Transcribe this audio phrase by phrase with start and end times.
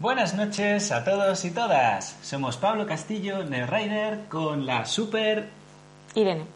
[0.00, 2.16] Buenas noches a todos y todas.
[2.22, 5.50] Somos Pablo Castillo, Rider, con la super
[6.14, 6.46] Irene.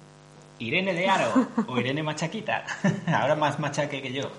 [0.58, 2.64] Irene de Aro o Irene Machaquita.
[3.06, 4.32] Ahora más machaque que yo.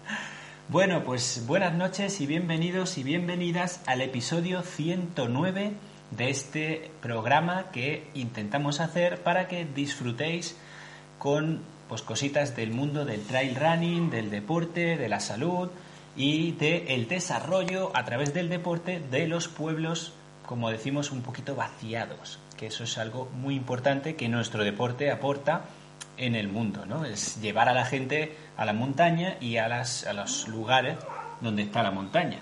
[0.70, 5.72] bueno, pues buenas noches y bienvenidos y bienvenidas al episodio 109
[6.12, 10.56] de este programa que intentamos hacer para que disfrutéis
[11.18, 15.68] con pues cositas del mundo del trail running, del deporte, de la salud
[16.16, 20.12] y del el desarrollo a través del deporte de los pueblos,
[20.46, 25.62] como decimos, un poquito vaciados, que eso es algo muy importante que nuestro deporte aporta
[26.16, 27.04] en el mundo, ¿no?
[27.04, 30.96] Es llevar a la gente a la montaña y a, las, a los lugares
[31.40, 32.38] donde está la montaña.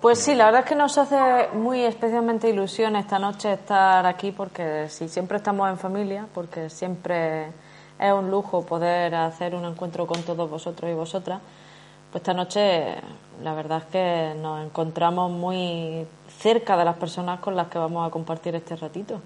[0.00, 4.30] Pues sí, la verdad es que nos hace muy especialmente ilusión esta noche estar aquí
[4.30, 7.48] porque si siempre estamos en familia, porque siempre
[7.98, 11.40] es un lujo poder hacer un encuentro con todos vosotros y vosotras,
[12.10, 12.96] pues esta noche
[13.42, 16.06] la verdad es que nos encontramos muy
[16.38, 19.20] cerca de las personas con las que vamos a compartir este ratito.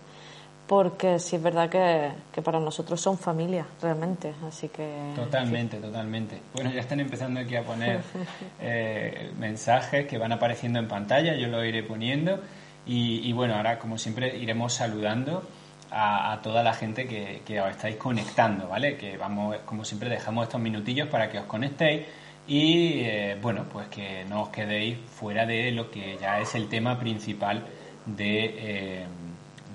[0.66, 4.33] Porque sí es verdad que, que para nosotros son familia, realmente.
[4.47, 5.12] Así que.
[5.14, 6.41] Totalmente, totalmente.
[6.55, 8.00] Bueno, ya están empezando aquí a poner
[8.60, 12.41] eh, mensajes que van apareciendo en pantalla, yo lo iré poniendo.
[12.86, 15.42] Y, y bueno, ahora, como siempre, iremos saludando
[15.91, 18.97] a, a toda la gente que, que os estáis conectando, ¿vale?
[18.97, 22.06] Que vamos, como siempre, dejamos estos minutillos para que os conectéis
[22.46, 26.68] y eh, bueno, pues que no os quedéis fuera de lo que ya es el
[26.68, 27.64] tema principal
[28.06, 29.06] de, eh,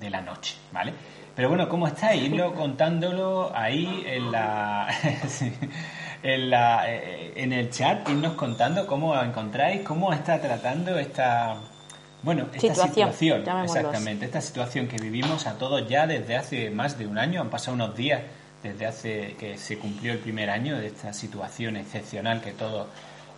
[0.00, 0.92] de la noche, ¿vale?
[1.34, 2.22] Pero bueno, ¿cómo estáis?
[2.22, 4.88] Irlo contándolo ahí en la,
[6.22, 11.56] en, la eh, en el chat, irnos contando cómo encontráis, cómo está tratando esta
[12.22, 17.06] bueno, esta Situación, exactamente, esta situación que vivimos a todos ya desde hace más de
[17.06, 18.22] un año, han pasado unos días
[18.62, 22.88] desde hace que se cumplió el primer año de esta situación excepcional que todos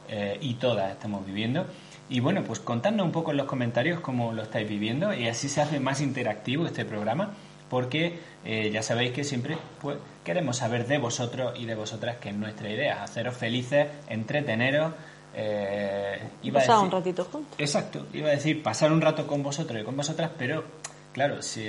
[0.08, 1.66] eh, y todas estamos viviendo.
[2.08, 5.48] Y bueno, pues contadnos un poco en los comentarios cómo lo estáis viviendo y así
[5.48, 7.34] se hace más interactivo este programa
[7.68, 12.30] porque eh, ya sabéis que siempre pues, queremos saber de vosotros y de vosotras que
[12.30, 14.92] es nuestra idea, haceros felices, entreteneros.
[15.34, 17.54] Eh, iba a Pasar un ratito juntos.
[17.58, 20.64] Exacto, iba a decir pasar un rato con vosotros y con vosotras, pero
[21.12, 21.64] claro, si,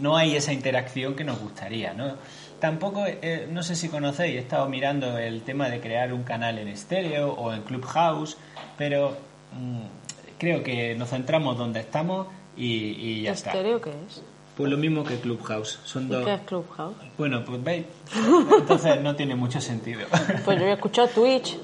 [0.00, 2.14] no hay esa interacción que nos gustaría, ¿no?
[2.64, 6.58] Tampoco, eh, no sé si conocéis, he estado mirando el tema de crear un canal
[6.58, 8.38] en estéreo o en Clubhouse,
[8.78, 9.10] pero
[9.52, 12.26] mm, creo que nos centramos donde estamos
[12.56, 13.50] y, y ya está.
[13.50, 14.22] ¿Estéreo qué es?
[14.56, 16.24] Pues lo mismo que Clubhouse, son ¿Y dos...
[16.24, 16.96] qué es Clubhouse?
[17.18, 17.84] Bueno, pues veis,
[18.58, 20.00] entonces no tiene mucho sentido.
[20.42, 21.58] Pues yo he escuchado Twitch.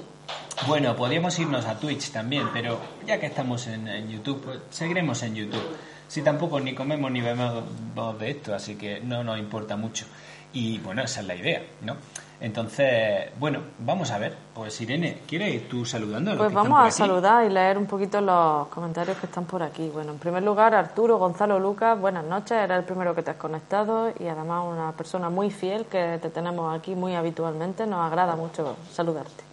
[0.67, 5.23] Bueno, podríamos irnos a Twitch también, pero ya que estamos en, en YouTube, pues seguiremos
[5.23, 5.65] en YouTube.
[6.07, 7.63] Si tampoco ni comemos ni bebemos
[8.19, 10.05] de esto, así que no nos importa mucho.
[10.53, 11.95] Y bueno, esa es la idea, ¿no?
[12.41, 14.35] Entonces, bueno, vamos a ver.
[14.53, 16.97] Pues Irene, ¿quieres ir tú saludando a los Pues que están vamos por a aquí?
[16.97, 19.89] saludar y leer un poquito los comentarios que están por aquí.
[19.93, 23.37] Bueno, en primer lugar, Arturo Gonzalo Lucas, buenas noches, era el primero que te has
[23.37, 28.35] conectado y además una persona muy fiel que te tenemos aquí muy habitualmente, nos agrada
[28.35, 29.43] mucho saludarte.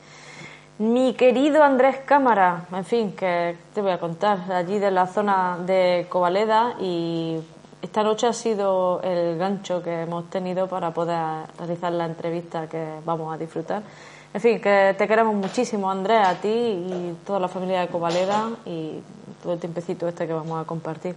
[0.79, 5.59] Mi querido Andrés Cámara, en fin, que te voy a contar, allí de la zona
[5.67, 7.39] de Covaleda y
[7.81, 12.95] esta noche ha sido el gancho que hemos tenido para poder realizar la entrevista que
[13.05, 13.83] vamos a disfrutar.
[14.35, 18.51] En fin, que te queremos muchísimo, Andrés, a ti y toda la familia de Covaleda
[18.67, 19.01] y
[19.43, 21.15] todo el tiempecito este que vamos a compartir.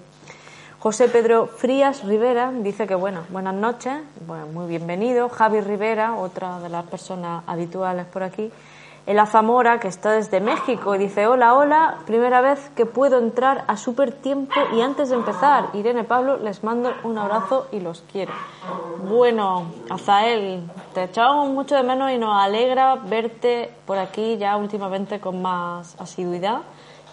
[0.80, 3.94] José Pedro Frías Rivera dice que bueno, buenas noches,
[4.26, 5.30] bueno, muy bienvenido.
[5.30, 8.52] Javi Rivera, otra de las personas habituales por aquí.
[9.08, 13.76] Ela Zamora, que está desde México, dice, hola, hola, primera vez que puedo entrar a
[13.76, 18.32] Super Tiempo y antes de empezar, Irene Pablo, les mando un abrazo y los quiero.
[19.09, 25.20] Bueno, Azael, te echábamos mucho de menos y nos alegra verte por aquí ya últimamente
[25.20, 26.59] con más asiduidad.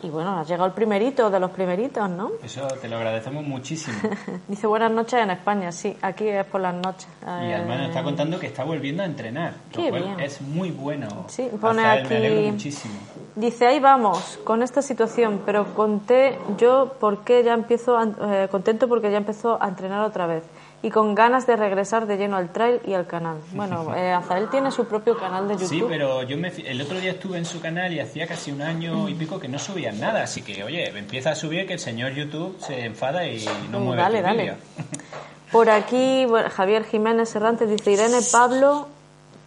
[0.02, 2.30] Y bueno, has llegado el primerito de los primeritos, ¿no?
[2.42, 3.96] Eso te lo agradecemos muchísimo.
[4.48, 7.08] Dice buenas noches en España, sí, aquí es por las noches.
[7.22, 10.20] Y nos está contando que está volviendo a entrenar, Qué lo cual bien.
[10.20, 11.08] es muy bueno.
[11.28, 12.94] Sí, pone me aquí- muchísimo.
[13.34, 18.08] Dice, ahí vamos, con esta situación, pero conté yo porque ya empiezo, a-
[18.44, 20.42] eh, contento porque ya empezó a entrenar otra vez.
[20.82, 23.38] Y con ganas de regresar de lleno al trail y al canal.
[23.52, 25.68] Bueno, eh, Azael tiene su propio canal de YouTube.
[25.68, 28.62] Sí, pero yo me, el otro día estuve en su canal y hacía casi un
[28.62, 31.80] año y pico que no subían nada, así que, oye, empieza a subir que el
[31.80, 34.56] señor YouTube se enfada y no mueve dale, dale.
[35.52, 38.88] Por aquí, Javier Jiménez Serrante dice, Irene Pablo,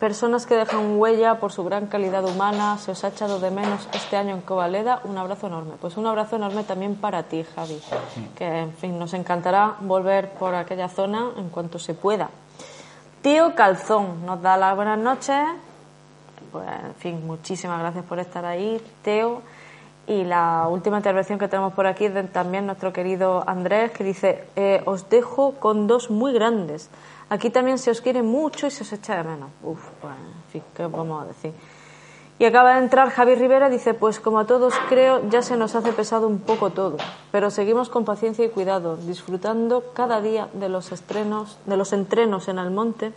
[0.02, 3.88] personas que dejan huella por su gran calidad humana, se os ha echado de menos
[3.94, 5.76] este año en Covaleda, un abrazo enorme.
[5.80, 7.80] Pues un abrazo enorme también para ti, Javi,
[8.36, 12.32] que en fin, nos encantará volver por aquella zona en cuanto se pueda.
[13.22, 15.38] Tío Calzón nos da las buenas noches,
[16.52, 19.44] pues en fin, muchísimas gracias por estar ahí, Teo.
[20.08, 24.04] Y la última intervención que tenemos por aquí es de también nuestro querido Andrés, que
[24.04, 26.90] dice, eh, os dejo con dos muy grandes.
[27.32, 29.50] Aquí también se os quiere mucho y se os echa de menos.
[29.64, 31.54] Uf, bueno, en fin, ¿qué vamos a decir?
[32.40, 35.74] Y acaba de entrar Javi Rivera, dice, pues como a todos creo, ya se nos
[35.76, 36.98] hace pesado un poco todo,
[37.32, 42.50] pero seguimos con paciencia y cuidado, disfrutando cada día de los estrenos, de los entrenos
[42.50, 43.14] en el monte,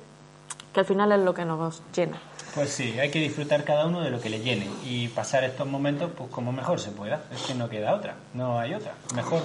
[0.73, 2.17] que al final es lo que nos llena.
[2.55, 5.67] Pues sí, hay que disfrutar cada uno de lo que le llene y pasar estos
[5.67, 7.25] momentos pues como mejor se pueda.
[7.35, 8.95] Es que no queda otra, no hay otra.
[9.13, 9.43] Mejor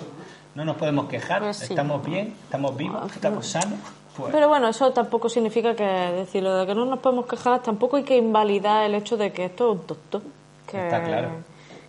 [0.54, 3.80] no nos podemos quejar, pues estamos bien, estamos vivos, estamos sanos.
[4.19, 4.33] Pues.
[4.33, 8.04] Pero bueno, eso tampoco significa que decirlo de que no nos podemos quejar, tampoco hay
[8.04, 10.21] que invalidar el hecho de que esto es un tonto.
[10.68, 11.30] Que, Está claro.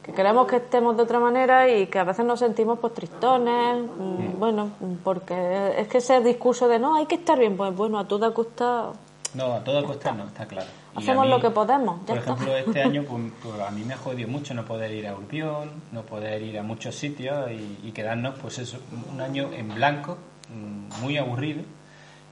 [0.02, 3.82] Que queremos que estemos de otra manera y que a veces nos sentimos pues tristones,
[3.82, 4.70] mm, bueno,
[5.04, 8.32] porque es que ese discurso de no, hay que estar bien, pues bueno, a toda
[8.32, 8.92] costa...
[9.34, 10.66] No, a toda costa no, está claro.
[10.94, 12.00] Hacemos lo que podemos.
[12.00, 15.06] por ejemplo, este año pues, pues, a mí me ha jodido mucho no poder ir
[15.06, 18.78] a Urbión, no poder ir a muchos sitios y, y quedarnos pues eso,
[19.12, 20.16] un año en blanco,
[20.48, 21.62] mm, muy aburrido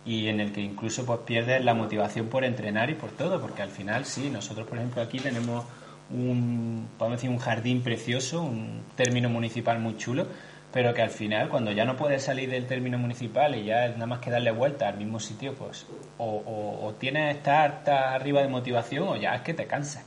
[0.08, 3.60] y en el que incluso pues pierdes la motivación por entrenar y por todo, porque
[3.60, 5.66] al final sí, nosotros por ejemplo aquí tenemos
[6.10, 10.26] un, podemos decir, un jardín precioso, un término municipal muy chulo,
[10.72, 13.94] pero que al final cuando ya no puedes salir del término municipal y ya es
[13.94, 15.84] nada más que darle vuelta al mismo sitio, pues
[16.16, 20.04] o, o, o tienes estar arriba de motivación o ya es que te cansas.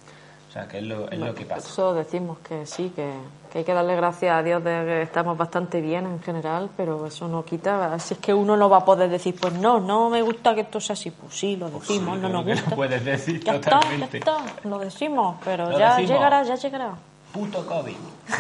[0.50, 1.70] O sea, que es lo, es lo que pasa.
[1.70, 3.10] Eso decimos que sí, que,
[3.52, 7.06] que, hay que darle gracias a Dios de que estamos bastante bien en general, pero
[7.06, 7.98] eso no quita.
[8.00, 10.62] Si es que uno no va a poder decir, pues no, no me gusta que
[10.62, 11.12] esto sea así.
[11.12, 12.70] Pues sí, lo pues decimos, no nos gusta.
[12.70, 14.20] lo puedes decir ya totalmente.
[14.20, 16.96] Está, ya está, lo decimos, pero ya llegará, ya llegará.
[17.32, 17.96] Puto COVID.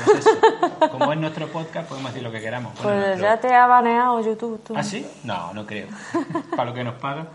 [0.05, 0.89] Pues eso.
[0.91, 2.73] Como es nuestro podcast, podemos decir lo que queramos.
[2.73, 3.27] Bueno, pues nuestro...
[3.27, 4.61] ya te ha baneado YouTube.
[4.63, 4.73] Tú.
[4.75, 5.05] ¿Ah, sí?
[5.23, 5.87] No, no creo.
[6.55, 7.29] Para lo que nos pagan.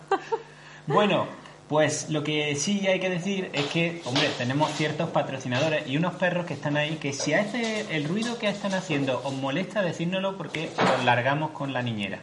[0.87, 1.27] Bueno,
[1.69, 6.15] pues lo que sí hay que decir es que, hombre, tenemos ciertos patrocinadores y unos
[6.15, 10.37] perros que están ahí que si hace el ruido que están haciendo os molesta, decírnoslo
[10.37, 12.21] porque los largamos con la niñera.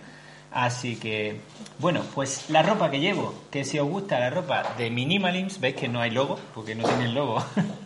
[0.54, 1.42] Así que,
[1.80, 5.76] bueno, pues la ropa que llevo, que si os gusta la ropa de Minimalims, veis
[5.76, 7.44] que no hay logo, porque no tiene el logo,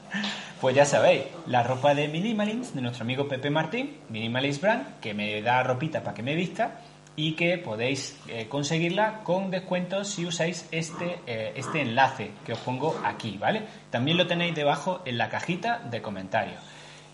[0.61, 5.13] pues ya sabéis, la ropa de Minimalims, de nuestro amigo Pepe Martín, Minimalist Brand, que
[5.13, 6.81] me da ropita para que me vista,
[7.19, 12.59] y que podéis eh, conseguirla con descuentos si usáis este, eh, este enlace que os
[12.59, 13.63] pongo aquí, ¿vale?
[13.89, 16.61] También lo tenéis debajo en la cajita de comentarios.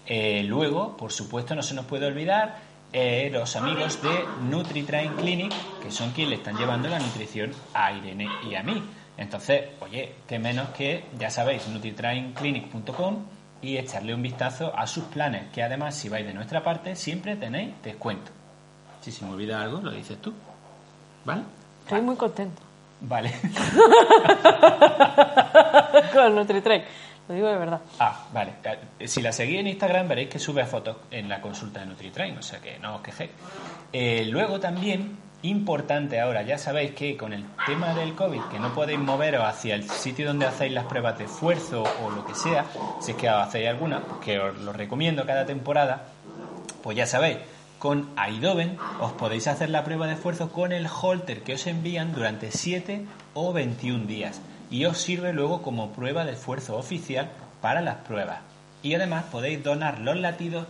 [0.05, 2.73] Eh, luego, por supuesto, no se nos puede olvidar
[3.31, 5.51] los amigos de NutriTrain Clinic,
[5.81, 8.83] que son quienes le están llevando la nutrición a Irene y a mí.
[9.17, 13.25] Entonces, oye, qué menos que, ya sabéis, nutritrainclinic.com
[13.63, 17.35] y echarle un vistazo a sus planes, que además, si vais de nuestra parte, siempre
[17.35, 18.42] tenéis descuento.
[19.03, 20.33] Si se me olvida algo, lo dices tú.
[21.25, 21.41] ¿Vale?
[21.83, 22.61] Estoy muy contento.
[23.01, 23.33] Vale.
[26.13, 26.83] Con NutriTrain.
[27.27, 27.81] Lo digo de verdad.
[27.99, 28.53] Ah, vale.
[29.05, 32.41] Si la seguís en Instagram veréis que sube fotos en la consulta de NutriTrain, o
[32.41, 33.31] sea que no os quejéis.
[33.91, 38.73] Eh, luego también, importante ahora, ya sabéis que con el tema del COVID, que no
[38.73, 42.65] podéis moveros hacia el sitio donde hacéis las pruebas de esfuerzo o lo que sea,
[43.01, 46.05] si es que hacéis alguna, que os lo recomiendo cada temporada,
[46.81, 47.39] pues ya sabéis,
[47.83, 52.13] con Aidoven os podéis hacer la prueba de esfuerzo con el holter que os envían
[52.13, 54.39] durante 7 o 21 días
[54.71, 58.39] y os sirve luego como prueba de esfuerzo oficial para las pruebas.
[58.83, 60.65] Y además podéis donar los latidos,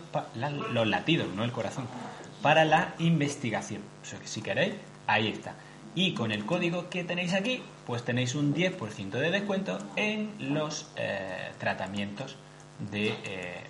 [0.72, 1.86] los latidos, no el corazón,
[2.42, 3.82] para la investigación.
[4.02, 4.74] O sea que si queréis,
[5.06, 5.54] ahí está.
[5.94, 10.90] Y con el código que tenéis aquí, pues tenéis un 10% de descuento en los
[10.96, 12.34] eh, tratamientos
[12.90, 13.62] de eh,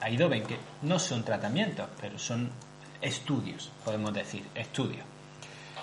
[0.00, 2.52] Aidoven, que no son tratamientos, pero son
[3.00, 5.04] estudios, podemos decir, estudios.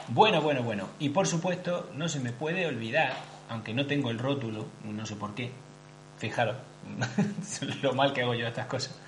[0.10, 0.90] Bueno, bueno, bueno.
[1.00, 3.16] Y por supuesto, no se me puede olvidar,
[3.50, 5.52] aunque no tengo el rótulo, no sé por qué,
[6.18, 6.58] fijaros,
[7.82, 9.00] lo mal que hago yo estas cosas,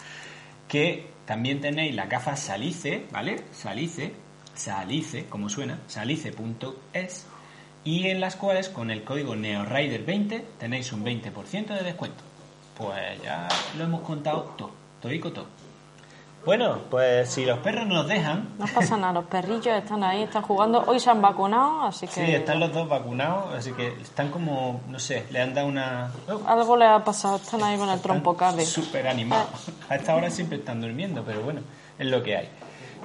[0.67, 3.43] que también tenéis la gafa Salice, ¿vale?
[3.51, 4.13] Salice,
[4.53, 7.25] Salice, como suena, salice.es,
[7.83, 12.23] y en las cuales con el código NeoRider20 tenéis un 20% de descuento.
[12.77, 13.47] Pues ya
[13.77, 14.71] lo hemos contado todo,
[15.13, 15.47] y todo.
[16.45, 18.49] Bueno, pues si los perros nos dejan.
[18.59, 20.83] No pasa nada, los perrillos están ahí, están jugando.
[20.85, 22.13] Hoy se han vacunado, así que.
[22.13, 26.11] Sí, están los dos vacunados, así que están como, no sé, le han dado una.
[26.45, 28.63] Algo les ha pasado, están ahí con el trompo cabe.
[28.63, 29.69] Súper animados.
[29.89, 31.61] A esta hora siempre están durmiendo, pero bueno,
[31.97, 32.49] es lo que hay.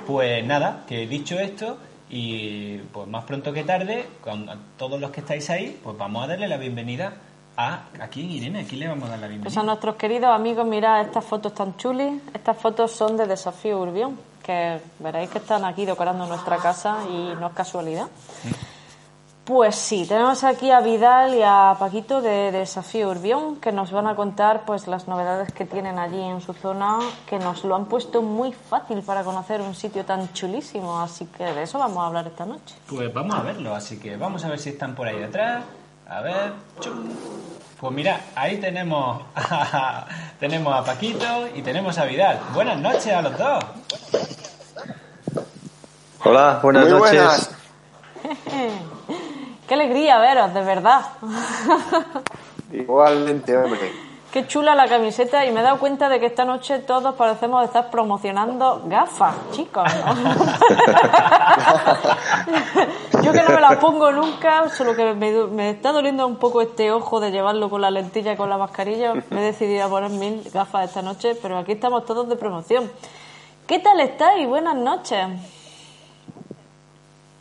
[0.07, 1.79] Pues nada, que dicho esto,
[2.11, 6.27] y pues más pronto que tarde, con todos los que estáis ahí, pues vamos a
[6.27, 7.15] darle la bienvenida
[7.57, 7.81] a...
[8.01, 9.45] Aquí, Irene, aquí le vamos a dar la bienvenida.
[9.45, 12.21] Pues a nuestros queridos amigos, mirad estas fotos tan chulis.
[12.33, 17.35] Estas fotos son de Desafío Urbión, que veréis que están aquí decorando nuestra casa y
[17.39, 18.09] no es casualidad.
[19.45, 24.07] Pues sí, tenemos aquí a Vidal y a Paquito de Desafío Urbión que nos van
[24.07, 27.87] a contar pues las novedades que tienen allí en su zona, que nos lo han
[27.87, 32.07] puesto muy fácil para conocer un sitio tan chulísimo, así que de eso vamos a
[32.07, 32.77] hablar esta noche.
[32.87, 35.65] Pues vamos a verlo, así que vamos a ver si están por ahí detrás.
[36.11, 36.53] A ver,
[37.79, 40.07] pues mira, ahí tenemos a,
[40.41, 42.41] tenemos a Paquito y tenemos a Vidal.
[42.53, 43.65] Buenas noches a los dos.
[46.25, 47.13] Hola, buenas Muy noches.
[47.13, 47.51] buenas.
[49.69, 51.03] Qué alegría veros, de verdad.
[52.73, 54.10] Igualmente, hombre.
[54.33, 57.65] Qué chula la camiseta y me he dado cuenta de que esta noche todos parecemos
[57.65, 59.93] estar promocionando gafas, chicos.
[63.25, 66.93] Yo que no me las pongo nunca, solo que me, está doliendo un poco este
[66.93, 69.15] ojo de llevarlo con la lentilla y con la mascarilla.
[69.31, 72.89] Me he decidido a poner mil gafas esta noche, pero aquí estamos todos de promoción.
[73.67, 74.47] ¿Qué tal estáis?
[74.47, 75.27] Buenas noches.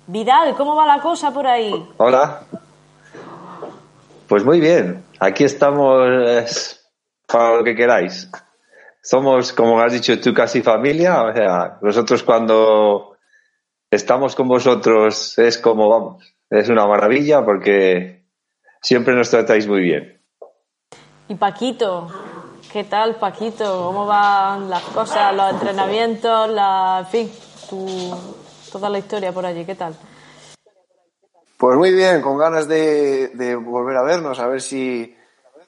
[0.08, 1.88] Vidal, ¿cómo va la cosa por ahí?
[1.98, 2.46] Hola.
[4.28, 6.79] Pues muy bien, aquí estamos
[7.32, 8.30] para lo que queráis.
[9.02, 11.24] Somos, como has dicho tú, casi familia.
[11.24, 13.18] O sea, nosotros cuando
[13.90, 18.26] estamos con vosotros es como, vamos, es una maravilla porque
[18.82, 20.22] siempre nos tratáis muy bien.
[21.28, 22.08] Y Paquito,
[22.74, 23.84] ¿qué tal Paquito?
[23.86, 27.32] ¿Cómo van las cosas, los entrenamientos, la, en fin,
[27.70, 28.16] tu-
[28.72, 29.64] toda la historia por allí?
[29.66, 29.96] ¿Qué tal?
[31.58, 35.14] Pues muy bien, con ganas de, de volver a vernos, a ver si,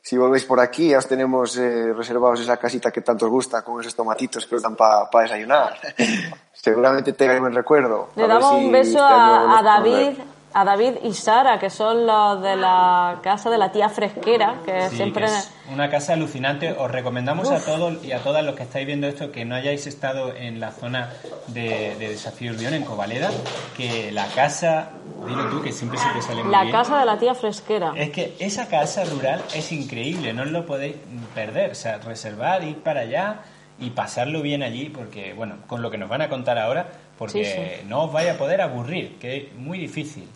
[0.02, 0.90] si volvéis por aquí.
[0.90, 4.56] Ya os tenemos eh, reservados esa casita que tanto os gusta, con esos tomatitos que
[4.56, 5.78] os dan para desayunar.
[6.54, 8.10] Seguramente tengáis buen recuerdo.
[8.16, 10.14] Le damos si un beso este a, David.
[10.54, 14.90] A David y Sara, que son los de la casa de la tía fresquera, que
[14.90, 16.74] Sí, siempre que es una casa alucinante.
[16.74, 19.88] Os recomendamos a todos y a todas los que estáis viendo esto que no hayáis
[19.88, 21.10] estado en la zona
[21.48, 23.30] de, de Desafío Urbión, en Covaleda,
[23.78, 24.90] que la casa,
[25.28, 26.72] dilo tú, que siempre se te sale muy la bien.
[26.74, 27.94] casa de la tía fresquera.
[27.96, 30.96] Es que esa casa rural es increíble, no os lo podéis
[31.34, 31.72] perder.
[31.72, 33.40] O sea, reservar, ir para allá
[33.80, 37.46] y pasarlo bien allí, porque, bueno, con lo que nos van a contar ahora, porque
[37.82, 40.28] Sí, no os vaya a poder aburrir, que es muy difícil.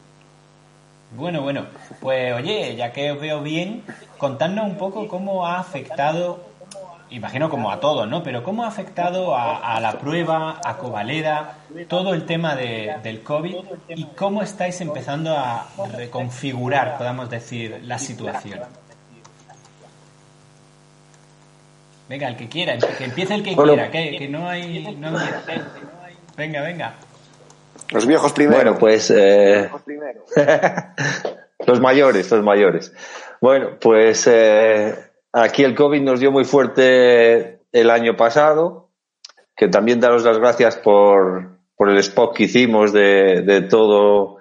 [1.11, 1.65] Bueno, bueno,
[2.01, 3.83] pues oye, ya que os veo bien,
[4.17, 6.43] contadnos un poco cómo ha afectado,
[7.09, 8.21] imagino como a todos, ¿no?
[8.21, 11.57] Pero cómo ha afectado a, a la prueba, a Covaleda,
[11.87, 13.55] todo el tema de- del COVID
[13.89, 18.59] y cómo estáis empezando a reconfigurar, podamos decir, la situación.
[22.09, 23.73] Venga, el que quiera, que empiece el que Bueno.
[23.73, 24.95] quiera, que, que no hay...
[24.95, 25.61] No hay-
[26.37, 26.93] Venga, venga.
[27.91, 28.57] Los viejos primero.
[28.57, 30.25] Bueno, pues eh, Los primero.
[31.67, 32.93] los mayores, los mayores.
[33.41, 34.95] Bueno, pues eh,
[35.33, 38.89] aquí el COVID nos dio muy fuerte el año pasado,
[39.55, 44.37] que también daros las gracias por, por el spot que hicimos de, de todo,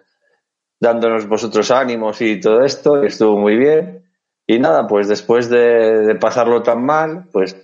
[0.81, 4.05] dándonos vosotros ánimos y todo esto, estuvo muy bien.
[4.47, 7.57] Y nada, pues después de, de pasarlo tan mal, pues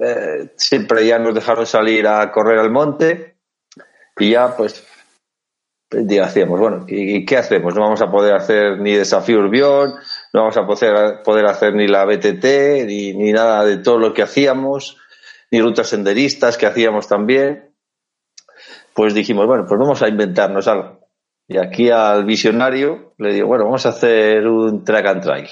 [0.00, 3.36] eh, siempre ya nos dejaron salir a correr al monte
[4.18, 4.86] y ya pues
[5.90, 7.74] ya hacíamos, bueno, ¿y, qué hacemos?
[7.74, 9.94] No vamos a poder hacer ni desafío Urbión,
[10.32, 12.44] no vamos a poder, hacer ni la BTT,
[12.86, 14.98] ni, nada de todo lo que hacíamos,
[15.50, 17.74] ni rutas senderistas que hacíamos también.
[18.94, 21.00] Pues dijimos, bueno, pues vamos a inventarnos algo.
[21.46, 25.48] Y aquí al visionario le digo, bueno, vamos a hacer un track and trail.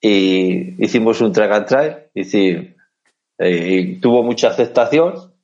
[0.00, 2.74] Y hicimos un track and trail, y,
[3.38, 5.35] y tuvo mucha aceptación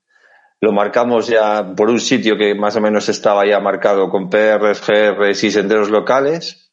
[0.62, 4.81] lo marcamos ya por un sitio que más o menos estaba ya marcado con PRs,
[4.87, 6.73] GRs y senderos locales.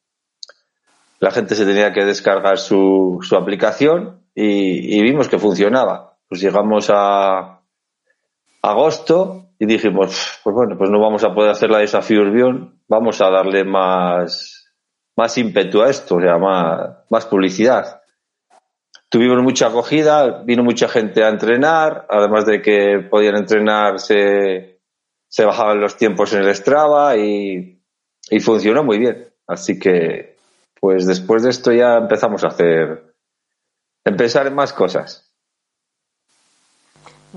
[1.20, 6.18] La gente se tenía que descargar su, su aplicación y, vimos que funcionaba.
[6.28, 7.62] Pues llegamos a
[8.62, 13.20] agosto y dijimos, pues bueno, pues no vamos a poder hacer la desafío Urbión, vamos
[13.22, 14.72] a darle más,
[15.16, 17.99] más ímpetu a esto, o sea, más, más publicidad
[19.10, 24.80] tuvimos mucha acogida, vino mucha gente a entrenar, además de que podían entrenar, se,
[25.28, 27.82] se bajaban los tiempos en el Strava y,
[28.30, 29.28] y funcionó muy bien.
[29.48, 30.38] Así que,
[30.80, 33.16] pues después de esto ya empezamos a hacer,
[34.06, 35.26] empezar en más cosas.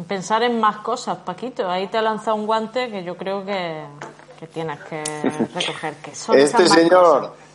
[0.08, 1.68] Pensar en más cosas, Paquito.
[1.68, 3.84] Ahí te ha lanzado un guante que yo creo que,
[4.40, 5.04] que tienes que
[5.54, 5.94] recoger.
[6.02, 7.51] Que son Este señor, cosas.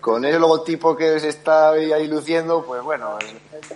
[0.00, 3.18] Con el logotipo que se está ahí luciendo, pues bueno,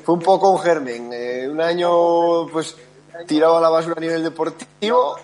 [0.03, 1.11] fue un poco un germen.
[1.13, 2.77] Eh, un año, pues,
[3.27, 5.17] tirado a la basura a nivel deportivo.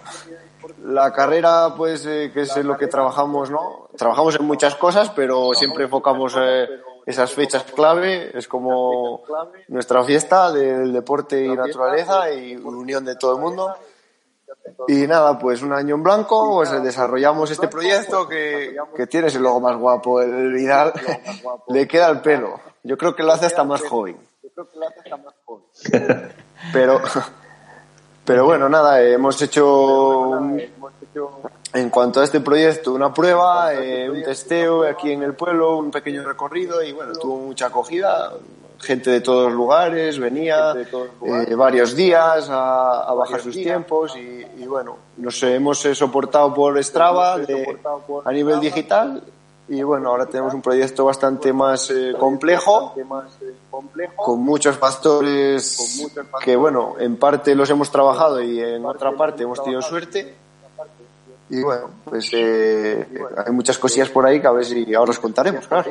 [0.85, 3.89] La carrera, pues, eh, que es lo que trabajamos, ¿no?
[3.97, 6.69] Trabajamos en muchas cosas, pero siempre enfocamos eh,
[7.07, 8.31] esas fechas clave.
[8.37, 9.23] Es como
[9.69, 13.75] nuestra fiesta del deporte y naturaleza y unión de todo el mundo.
[14.89, 19.43] Y nada, pues un año en blanco, pues desarrollamos este proyecto que, que tienes el
[19.43, 20.93] logo más guapo, el Vidal,
[21.69, 22.61] le queda el pelo.
[22.83, 24.19] Yo creo que lo hace hasta más joven.
[26.73, 27.01] Pero,
[28.25, 30.39] pero bueno, nada, hemos hecho
[31.73, 35.91] en cuanto a este proyecto una prueba, eh, un testeo aquí en el pueblo, un
[35.91, 38.33] pequeño recorrido y bueno, tuvo mucha acogida.
[38.81, 40.73] Gente de todos los lugares venía
[41.27, 46.53] eh, varios días a, a bajar sus tiempos y, y bueno, nos hemos eh, soportado
[46.55, 47.79] por Strava de-
[48.25, 49.23] a nivel digital
[49.69, 52.93] y bueno, ahora tenemos un proyecto bastante más eh, complejo,
[54.17, 55.77] con muchos factores
[56.43, 60.35] que bueno, en parte los hemos trabajado y en otra parte hemos tenido suerte.
[61.51, 63.07] Y bueno, pues eh,
[63.45, 65.85] hay muchas cosillas por ahí que a ver si ahora os contaremos, claro.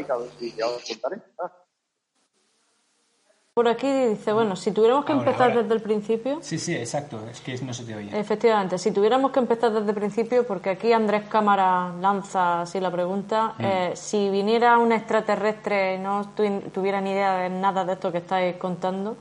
[3.59, 5.63] Por aquí dice, bueno, si tuviéramos que Ahora, empezar ahora.
[5.63, 7.19] desde el principio, Sí, sí, exacto.
[7.29, 8.17] Es que no se te oye.
[8.17, 12.89] efectivamente, si tuviéramos que empezar desde el principio, porque aquí Andrés Cámara lanza así la
[12.89, 17.91] pregunta, eh, si viniera un extraterrestre y no tu- tuviera ni idea de nada de
[17.91, 19.17] esto que estáis contando,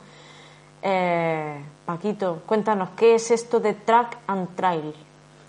[0.83, 4.95] eh, Paquito, cuéntanos, ¿qué es esto de track and trail?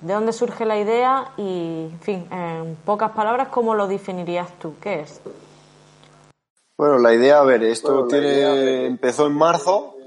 [0.02, 1.28] ¿De dónde surge la idea?
[1.38, 4.74] Y, en fin, en pocas palabras, ¿cómo lo definirías tú?
[4.82, 5.22] ¿Qué es?
[6.80, 9.98] Bueno, la idea, a ver, esto tiene, empezó en marzo,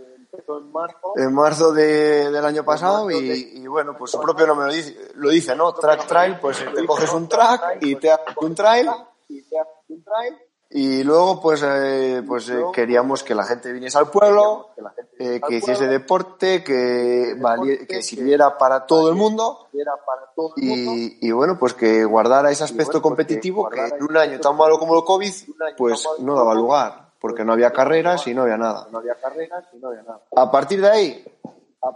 [1.16, 1.72] en marzo.
[1.74, 3.16] De- del año pasado y,
[3.56, 5.74] y bueno, pues su propio nombre lo dice, lo dice, ¿no?
[5.74, 8.88] Track trail, pues te coges un track y te haces un trail
[10.74, 14.70] y luego pues eh, pues eh, queríamos que la gente viniese al pueblo,
[15.18, 19.68] eh, que hiciese deporte, que valie- que sirviera para todo el mundo.
[20.56, 24.78] y, y bueno, pues que guardara ese aspecto competitivo que en un año tan malo
[24.78, 25.32] como el COVID,
[25.76, 28.86] pues no daba lugar, porque no había carreras y no había nada.
[30.34, 31.24] A partir de ahí,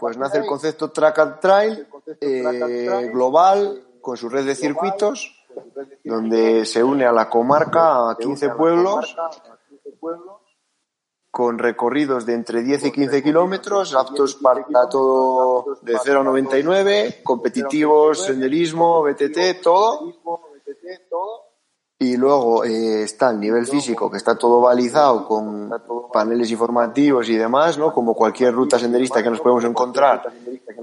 [0.00, 1.86] pues nace el concepto Track and Trail
[2.20, 5.35] eh, global, con su red de circuitos,
[6.04, 9.16] donde se une a la comarca a 15 pueblos
[11.36, 17.20] con recorridos de entre 10 y 15 kilómetros, aptos para todo de 0 a 99,
[17.22, 20.14] competitivos, senderismo, BTT, todo.
[21.98, 25.70] Y luego eh, está el nivel físico, que está todo balizado con
[26.10, 27.92] paneles informativos y demás, ¿no?
[27.92, 30.32] Como cualquier ruta senderista que nos podemos encontrar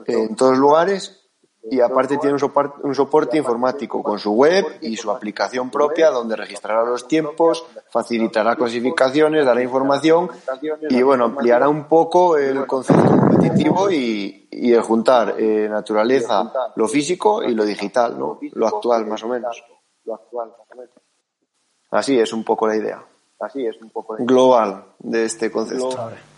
[0.05, 1.22] en todos lugares.
[1.69, 6.09] Y aparte tiene un soporte, un soporte informático con su web y su aplicación propia
[6.09, 10.29] donde registrará los tiempos, facilitará clasificaciones, dará información
[10.89, 16.87] y bueno, ampliará un poco el concepto competitivo y, y el juntar eh, naturaleza, lo
[16.87, 18.39] físico y lo digital, ¿no?
[18.53, 19.63] Lo actual más o menos.
[21.91, 23.05] Así es un poco la idea.
[23.43, 25.89] Así es un poco global de este concepto.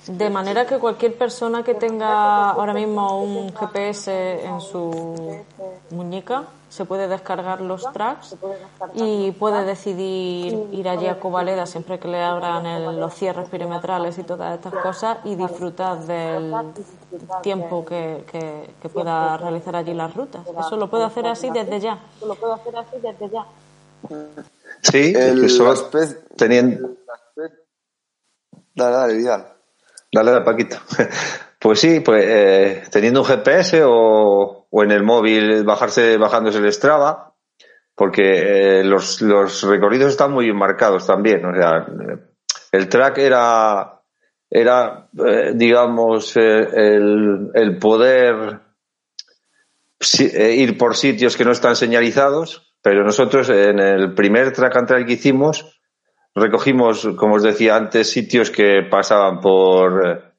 [0.07, 5.43] De manera que cualquier persona que tenga ahora mismo un GPS en su
[5.91, 8.35] muñeca se puede descargar los tracks
[8.95, 14.17] y puede decidir ir allí a Covaleda siempre que le abran el- los cierres perimetrales
[14.17, 16.53] y todas estas cosas y disfrutar del
[17.41, 20.41] tiempo que, que- que pueda realizar allí las rutas.
[20.59, 21.97] Eso lo puede hacer así desde ya.
[24.81, 26.95] Sí, El aspecto- teniendo...
[28.75, 29.45] Dale, dale, Vidal.
[30.11, 30.77] Dale, dale, Paquito.
[31.57, 36.71] Pues sí, pues eh, teniendo un GPS o, o en el móvil bajarse, bajándose el
[36.71, 37.33] Strava,
[37.95, 41.43] porque eh, los, los recorridos están muy marcados también.
[41.43, 41.87] O sea,
[42.71, 43.99] el track era,
[44.47, 48.59] era eh, digamos, el, el poder
[50.19, 55.05] ir por sitios que no están señalizados, pero nosotros en el primer track and trail
[55.07, 55.81] que hicimos
[56.35, 60.35] recogimos, como os decía antes, sitios que pasaban por,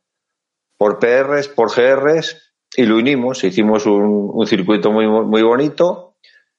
[0.78, 6.14] por PRs, por GRs y lo unimos, hicimos un, circuito muy, muy bonito,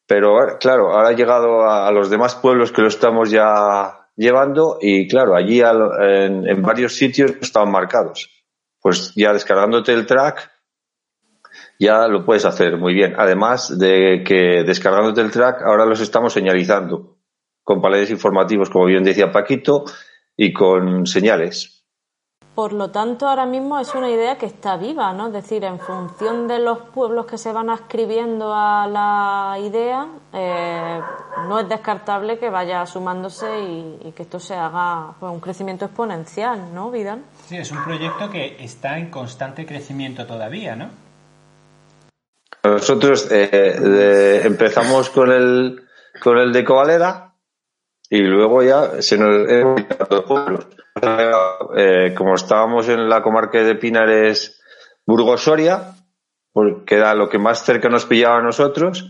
[0.06, 5.08] pero claro, ahora ha llegado a, los demás pueblos que lo estamos ya llevando y
[5.08, 8.30] claro, allí al- en, en varios sitios estaban marcados.
[8.82, 10.52] Pues ya descargándote el track
[11.80, 13.16] ya lo puedes hacer muy bien.
[13.18, 17.18] Además de que descargándote el track ahora los estamos señalizando
[17.64, 19.84] con paneles informativos, como bien decía Paquito,
[20.38, 21.78] y con señales.
[22.58, 25.28] Por lo tanto, ahora mismo es una idea que está viva, ¿no?
[25.28, 31.00] Es decir, en función de los pueblos que se van ascribiendo a la idea, eh,
[31.48, 36.74] no es descartable que vaya sumándose y, que esto se haga pues, un crecimiento exponencial,
[36.74, 37.22] ¿no, Vidal?
[37.46, 40.90] Sí, es un proyecto que está en constante crecimiento todavía, ¿no?
[42.64, 45.88] Nosotros eh, empezamos con el,
[46.22, 47.36] con el de Covaleda
[48.10, 49.48] y luego ya se nos
[51.76, 54.62] eh, como estábamos en la comarca de Pinares,
[55.06, 55.94] Burgos-Soria,
[56.52, 59.06] porque era lo que más cerca nos pillaba a nosotros,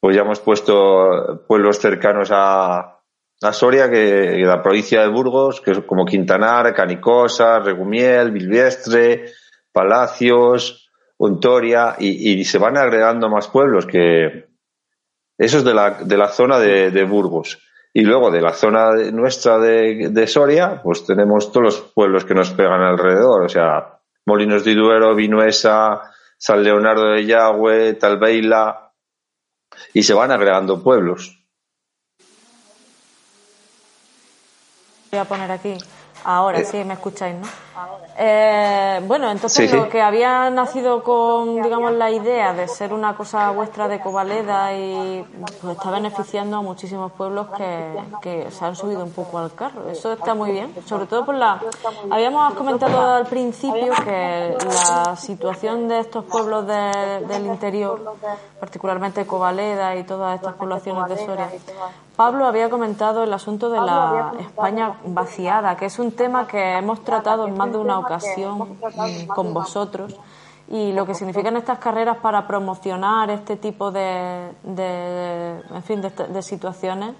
[0.00, 3.00] pues ya hemos puesto pueblos cercanos a,
[3.40, 9.32] a Soria, que, la provincia de Burgos, que es como Quintanar, Canicosa, Regumiel, Bilbiestre,
[9.72, 10.83] Palacios,
[11.16, 14.48] Ontoria, y, se van agregando más pueblos que
[15.38, 17.58] eso es de la, de la zona de Burgos.
[17.96, 22.50] Y luego de la zona nuestra de, Soria, pues tenemos todos los pueblos que nos
[22.50, 28.92] pegan alrededor, o sea, Molinos de Duero, Vinuesa, San Leonardo de Yagüe, Talbeila,
[29.92, 31.40] y se van agregando pueblos.
[35.12, 35.78] Voy a poner aquí.
[36.24, 36.64] Ahora eh.
[36.64, 37.46] sí, me escucháis, ¿no?
[38.16, 43.50] Eh, bueno, entonces lo que había nacido con, digamos, la idea de ser una cosa
[43.50, 45.24] vuestra de Covaleda y
[45.60, 49.88] pues está beneficiando a muchísimos pueblos que, que, se han subido un poco al carro.
[49.90, 51.60] Eso está muy bien, sobre todo por la...
[52.10, 58.14] Habíamos comentado al principio que la situación de estos pueblos del interior,
[58.60, 61.50] particularmente Covaleda y todas estas poblaciones de Soria,
[62.16, 67.02] Pablo había comentado el asunto de la España vaciada, que es un tema que hemos
[67.02, 68.78] tratado en más de una ocasión
[69.28, 70.18] con vosotros
[70.68, 77.14] y lo que significan estas carreras para promocionar este tipo de, en fin, de, situaciones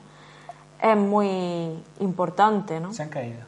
[0.80, 2.92] es muy importante, ¿no?
[2.92, 3.40] Se han caído.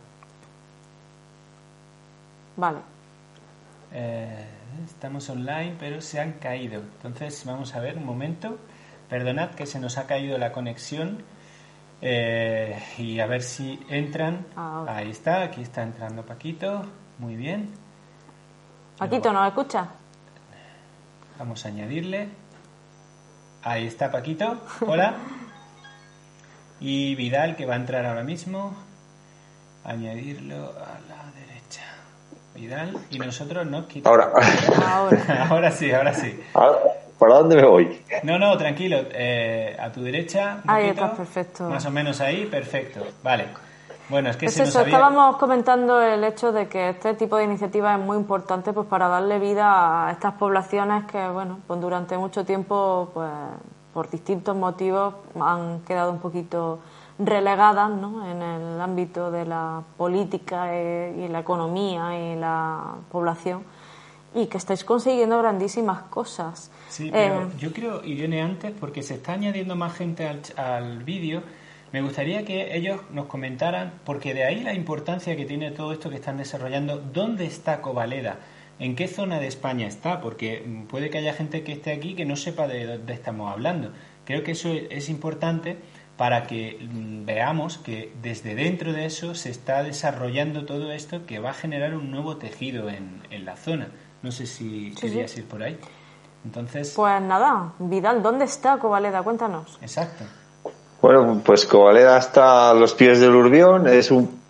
[2.57, 2.79] Vale.
[3.93, 4.47] Eh,
[4.85, 6.81] estamos online, pero se han caído.
[6.81, 8.59] Entonces, vamos a ver un momento.
[9.09, 11.23] Perdonad que se nos ha caído la conexión
[12.01, 14.47] eh, y a ver si entran.
[14.57, 16.83] Ahí está, aquí está entrando Paquito.
[17.19, 17.73] Muy bien.
[18.99, 19.89] Paquito, ¿nos escucha?
[21.39, 22.29] Vamos a añadirle.
[23.63, 24.61] Ahí está Paquito.
[24.87, 25.15] Hola.
[26.79, 28.77] Y Vidal, que va a entrar ahora mismo.
[29.83, 31.85] Añadirlo a la derecha.
[32.55, 32.99] Vidal.
[33.11, 34.19] Y nosotros nos quitamos.
[34.85, 35.47] Ahora.
[35.49, 36.39] ahora sí, ahora sí.
[37.19, 38.03] ¿Para dónde me voy?
[38.23, 38.99] No, no, tranquilo.
[39.13, 40.63] Eh, a tu derecha.
[40.67, 41.65] ahí está, perfecto.
[41.65, 43.01] Más o menos ahí, perfecto.
[43.23, 43.49] Vale.
[44.09, 47.95] Bueno, es que se eso, estábamos comentando el hecho de que este tipo de iniciativa
[47.95, 52.45] es muy importante pues para darle vida a estas poblaciones que, bueno, pues durante mucho
[52.45, 53.31] tiempo, pues
[53.93, 56.79] por distintos motivos han quedado un poquito
[57.19, 58.25] relegadas ¿no?
[58.31, 63.65] en el ámbito de la política eh, y la economía y la población
[64.37, 66.71] y que estáis consiguiendo grandísimas cosas.
[66.89, 71.03] Sí, pero eh, yo creo, Irene, antes, porque se está añadiendo más gente al, al
[71.03, 71.43] vídeo,
[71.93, 76.11] me gustaría que ellos nos comentaran, porque de ahí la importancia que tiene todo esto
[76.11, 78.39] que están desarrollando, ¿dónde está Covaleda?
[78.79, 80.21] ¿En qué zona de España está?
[80.21, 83.51] Porque mm, puede que haya gente que esté aquí que no sepa de dónde estamos
[83.51, 83.93] hablando.
[84.27, 85.79] Creo que eso es importante
[86.19, 91.39] para que mm, veamos que desde dentro de eso se está desarrollando todo esto que
[91.39, 93.89] va a generar un nuevo tejido en, en la zona.
[94.23, 95.79] No sé si querías ir por ahí.
[96.45, 96.93] Entonces.
[96.95, 99.23] Pues nada, Vidal, ¿dónde está Covaleda?
[99.23, 99.79] Cuéntanos.
[99.81, 100.25] Exacto.
[101.03, 104.41] Bueno, pues Covaleda está a los pies del Urbión, es un,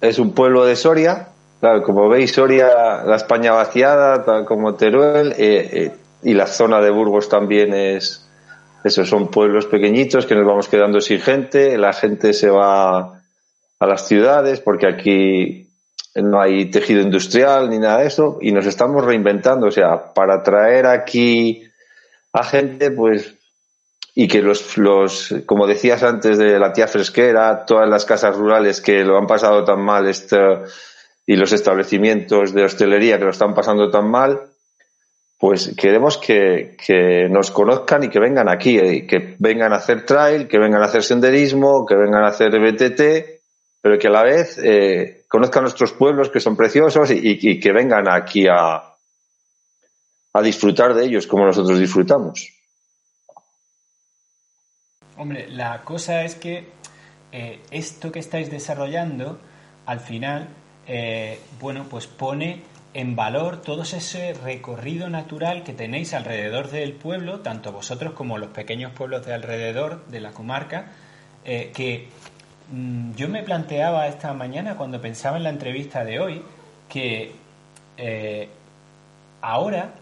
[0.00, 1.28] es un pueblo de Soria.
[1.60, 6.80] Claro, como veis, Soria, la España vaciada, tal como Teruel, eh, eh, y la zona
[6.80, 8.24] de Burgos también es.
[8.84, 13.20] Esos son pueblos pequeñitos que nos vamos quedando sin gente, la gente se va
[13.80, 15.67] a las ciudades porque aquí
[16.22, 20.42] no hay tejido industrial ni nada de eso y nos estamos reinventando, o sea, para
[20.42, 21.64] traer aquí
[22.32, 23.34] a gente, pues,
[24.14, 28.80] y que los, los, como decías antes de la tía fresquera, todas las casas rurales
[28.80, 30.36] que lo han pasado tan mal este,
[31.26, 34.40] y los establecimientos de hostelería que lo están pasando tan mal,
[35.38, 40.04] pues queremos que, que nos conozcan y que vengan aquí, eh, que vengan a hacer
[40.04, 43.37] trail, que vengan a hacer senderismo, que vengan a hacer BTT
[43.80, 48.08] pero que a la vez eh, conozcan nuestros pueblos que son preciosos y, que vengan
[48.08, 48.94] aquí a,
[50.32, 52.48] a disfrutar de ellos como nosotros disfrutamos.
[55.16, 56.68] Hombre, la cosa es que
[57.32, 59.38] eh, esto que estáis desarrollando,
[59.86, 60.48] al final,
[60.86, 62.62] eh, bueno, pues pone
[62.94, 68.50] en valor todo ese recorrido natural que tenéis alrededor del pueblo, tanto vosotros como los
[68.50, 70.92] pequeños pueblos de alrededor de la comarca,
[71.44, 72.08] que
[73.16, 76.42] yo me planteaba esta mañana, cuando pensaba en la entrevista de hoy,
[76.88, 77.32] que
[77.96, 78.48] eh,
[79.40, 79.94] ahora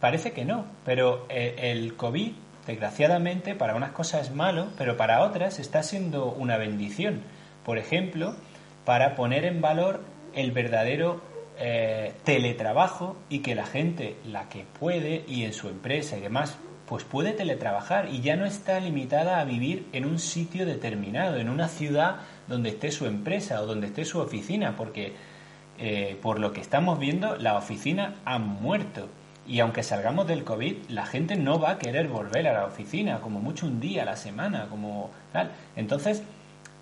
[0.00, 2.32] parece que no, pero eh, el COVID,
[2.66, 7.22] desgraciadamente, para unas cosas es malo, pero para otras está siendo una bendición.
[7.64, 8.34] Por ejemplo,
[8.84, 10.00] para poner en valor
[10.34, 11.20] el verdadero
[11.58, 16.58] eh, teletrabajo y que la gente, la que puede y en su empresa y demás,
[16.86, 21.48] pues puede teletrabajar y ya no está limitada a vivir en un sitio determinado, en
[21.48, 25.14] una ciudad donde esté su empresa o donde esté su oficina, porque
[25.78, 29.08] eh, por lo que estamos viendo, la oficina ha muerto.
[29.48, 33.20] Y aunque salgamos del COVID, la gente no va a querer volver a la oficina,
[33.20, 35.50] como mucho un día a la semana, como tal.
[35.76, 36.22] Entonces,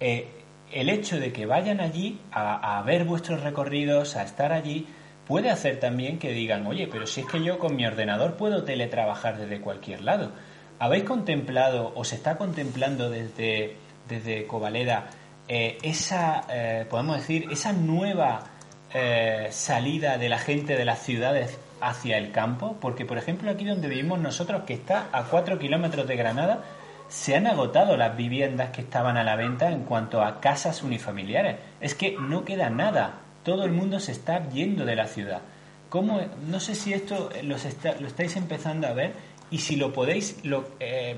[0.01, 0.29] eh,
[0.73, 4.87] el hecho de que vayan allí a, a, ver vuestros recorridos, a estar allí,
[5.27, 8.65] puede hacer también que digan, oye, pero si es que yo con mi ordenador puedo
[8.65, 10.33] teletrabajar desde cualquier lado.
[10.79, 13.77] ¿Habéis contemplado o se está contemplando desde,
[14.09, 15.09] desde Covaleda
[15.49, 18.45] eh, esa, eh, podemos decir, esa nueva
[18.93, 22.77] eh, salida de la gente de las ciudades hacia el campo?
[22.81, 26.65] Porque, por ejemplo, aquí donde vivimos nosotros, que está a 4 kilómetros de Granada,
[27.09, 31.57] se han agotado las viviendas que estaban a la venta en cuanto a casas unifamiliares.
[31.81, 33.21] Es que no queda nada.
[33.45, 35.43] Todo el mundo se está yendo de la ciudad.
[35.91, 36.21] ¿Cómo?
[36.49, 39.13] No sé si esto los está, lo estáis empezando a ver
[39.51, 40.37] y si lo podéis
[40.81, 41.17] eh,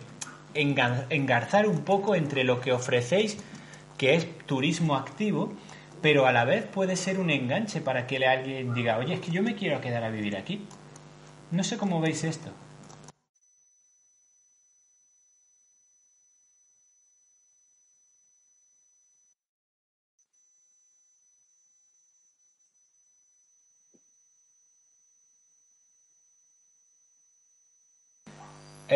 [0.54, 3.38] engarzar un poco entre lo que ofrecéis,
[3.96, 5.54] que es turismo activo,
[6.02, 9.30] pero a la vez puede ser un enganche para que alguien diga, oye, es que
[9.30, 10.66] yo me quiero quedar a vivir aquí.
[11.50, 12.50] No sé cómo veis esto.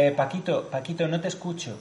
[0.01, 1.77] Eh, Paquito, Paquito, no te escucho.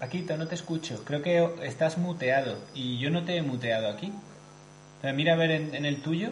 [0.00, 1.04] Paquito, no te escucho.
[1.04, 4.12] Creo que estás muteado y yo no te he muteado aquí.
[5.14, 6.30] Mira a ver en, en el tuyo.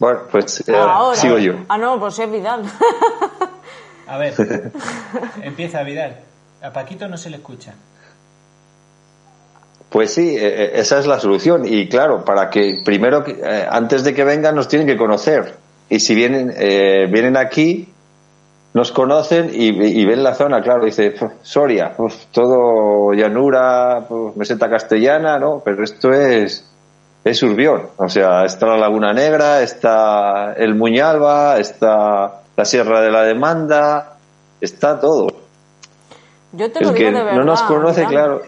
[0.00, 1.16] Bueno, pues eh, Ahora.
[1.16, 1.54] sigo yo.
[1.68, 2.64] Ah, no, pues es Vidal.
[4.08, 4.34] a ver,
[5.42, 6.18] empieza Vidal.
[6.60, 7.74] A Paquito no se le escucha.
[9.90, 11.62] Pues sí, esa es la solución.
[11.66, 15.61] Y claro, para que primero, eh, antes de que vengan, nos tienen que conocer.
[15.92, 17.86] Y si vienen, eh, vienen aquí,
[18.72, 24.70] nos conocen y, y, ven la zona, claro, dice Soria, pues, todo llanura, pues, meseta
[24.70, 25.60] castellana, ¿no?
[25.62, 26.66] Pero esto es,
[27.22, 33.10] es Urbión, o sea, está la Laguna Negra, está el Muñalba, está la Sierra de
[33.10, 34.16] la Demanda,
[34.62, 35.26] está todo.
[36.52, 37.34] Yo te lo el digo que de verdad.
[37.34, 38.40] no nos conoce, claro.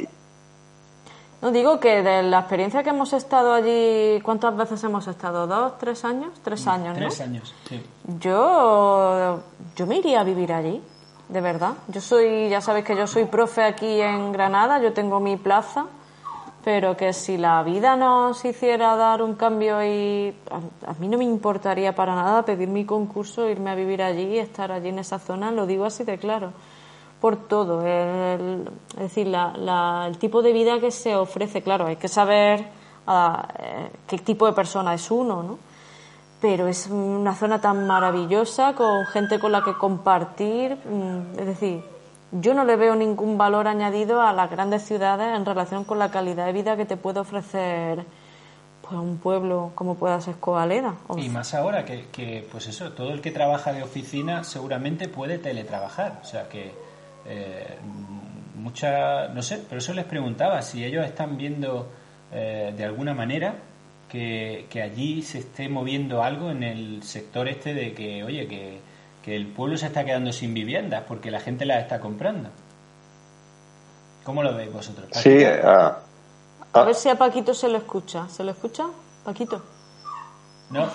[1.44, 5.46] No digo que de la experiencia que hemos estado allí, ¿cuántas veces hemos estado?
[5.46, 6.32] ¿Dos, tres años?
[6.42, 7.04] Tres años, ¿no?
[7.06, 7.82] Tres años, sí.
[8.18, 9.40] Yo,
[9.76, 10.80] yo me iría a vivir allí,
[11.28, 11.74] de verdad.
[11.88, 15.84] Yo soy, ya sabéis que yo soy profe aquí en Granada, yo tengo mi plaza,
[16.64, 21.18] pero que si la vida nos hiciera dar un cambio y a, a mí no
[21.18, 25.18] me importaría para nada pedir mi concurso, irme a vivir allí, estar allí en esa
[25.18, 26.54] zona, lo digo así de claro
[27.20, 27.86] por todo.
[27.86, 32.08] El, es decir, la, la, el tipo de vida que se ofrece, claro, hay que
[32.08, 32.66] saber
[33.06, 33.36] uh,
[34.06, 35.58] qué tipo de persona es uno, ¿no?
[36.40, 40.76] Pero es una zona tan maravillosa, con gente con la que compartir.
[41.38, 41.82] Es decir,
[42.32, 46.10] yo no le veo ningún valor añadido a las grandes ciudades en relación con la
[46.10, 48.04] calidad de vida que te puede ofrecer
[48.82, 50.96] pues, un pueblo como pueda ser Covaleda.
[51.16, 55.38] Y más ahora que, que, pues eso, todo el que trabaja de oficina seguramente puede
[55.38, 56.20] teletrabajar.
[56.20, 56.74] O sea que
[57.26, 57.78] eh,
[58.56, 61.90] mucha, no sé, por eso les preguntaba si ellos están viendo
[62.32, 63.54] eh, de alguna manera
[64.08, 68.80] que, que, allí se esté moviendo algo en el sector este de que, oye, que,
[69.22, 72.50] que el pueblo se está quedando sin viviendas porque la gente las está comprando.
[74.24, 75.06] ¿Cómo lo veis vosotros?
[75.12, 75.20] Paquito?
[75.20, 76.04] Sí, uh, uh,
[76.74, 78.28] a ver si a Paquito se lo escucha.
[78.28, 78.86] ¿Se lo escucha,
[79.24, 79.62] Paquito?
[80.70, 80.86] No.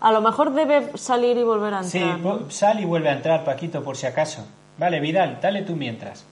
[0.00, 2.16] A lo mejor debe salir y volver a entrar.
[2.16, 2.50] Sí, ¿no?
[2.50, 4.44] sal y vuelve a entrar, Paquito, por si acaso.
[4.78, 6.24] Vale, Vidal, dale tú mientras.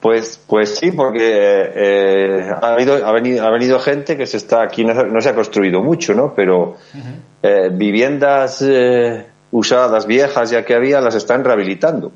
[0.00, 4.62] Pues, pues sí, porque eh, ha, habido, ha, venido, ha venido gente que se está
[4.62, 6.34] aquí, no, no se ha construido mucho, ¿no?
[6.34, 7.14] Pero uh -huh.
[7.42, 12.10] eh, viviendas eh, usadas, viejas ya que había, las están rehabilitando.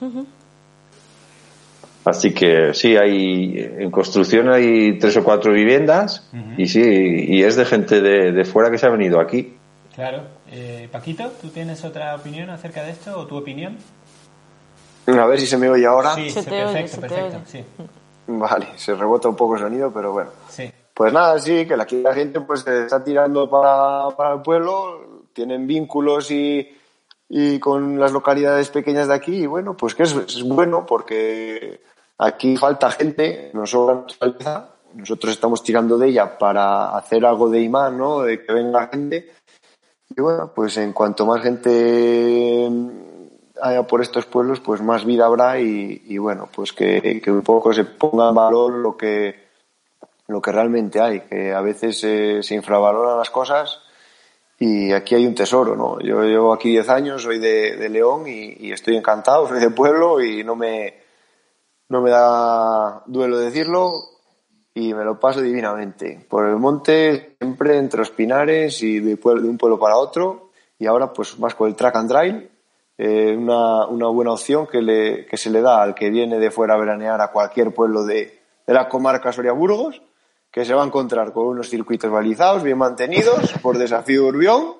[0.00, 0.26] Uh -huh.
[2.04, 6.54] Así que sí, hay en construcción hay tres o cuatro viviendas uh -huh.
[6.56, 9.54] y sí, y es de gente de, de fuera que se ha venido aquí.
[9.94, 10.22] Claro.
[10.50, 13.76] Eh, Paquito, ¿tú tienes otra opinión acerca de esto o tu opinión?
[15.08, 16.14] A ver si se me oye ahora.
[16.14, 17.36] Sí, Se te oye, perfecto, se te perfecto.
[17.36, 17.46] oye.
[17.46, 17.64] Sí,
[18.26, 20.30] Vale, se rebota un poco el sonido, pero bueno.
[20.48, 20.70] sí.
[20.92, 25.22] Pues nada, sí, que aquí la gente pues se está tirando para, para el pueblo,
[25.32, 26.76] tienen vínculos y,
[27.28, 31.80] y con las localidades pequeñas de aquí, y bueno, pues que es, es bueno porque
[32.18, 37.60] aquí falta gente, nos sobra mucha nosotros estamos tirando de ella para hacer algo de
[37.60, 38.22] imán, ¿no?
[38.22, 39.30] De que venga gente.
[40.16, 42.68] Y bueno, pues en cuanto más gente
[43.62, 47.84] haya por estos pueblos, pues más vida habrá y, bueno, pues que, un poco se
[47.84, 49.48] ponga en valor lo que,
[50.26, 51.98] lo que realmente hay, que a veces
[52.46, 53.80] se infravaloran las cosas
[54.60, 56.00] y aquí hay un tesoro, ¿no?
[56.00, 60.42] Yo llevo aquí 10 años, soy de, León y, estoy encantado, soy de pueblo y
[60.42, 60.94] no me,
[61.88, 63.92] no me da duelo decirlo
[64.74, 66.26] y me lo paso divinamente.
[66.28, 70.86] Por el monte, siempre entre los pinares y de, de un pueblo para otro y
[70.86, 72.50] ahora pues más con el track and drive,
[72.98, 76.50] eh, una, una, buena opción que, le, que se le da al que viene de
[76.50, 80.02] fuera a veranear a cualquier pueblo de, de la comarca Soria-Burgos
[80.50, 84.74] que se va a encontrar con unos circuitos balizados, bien mantenidos, por desafío Urbión,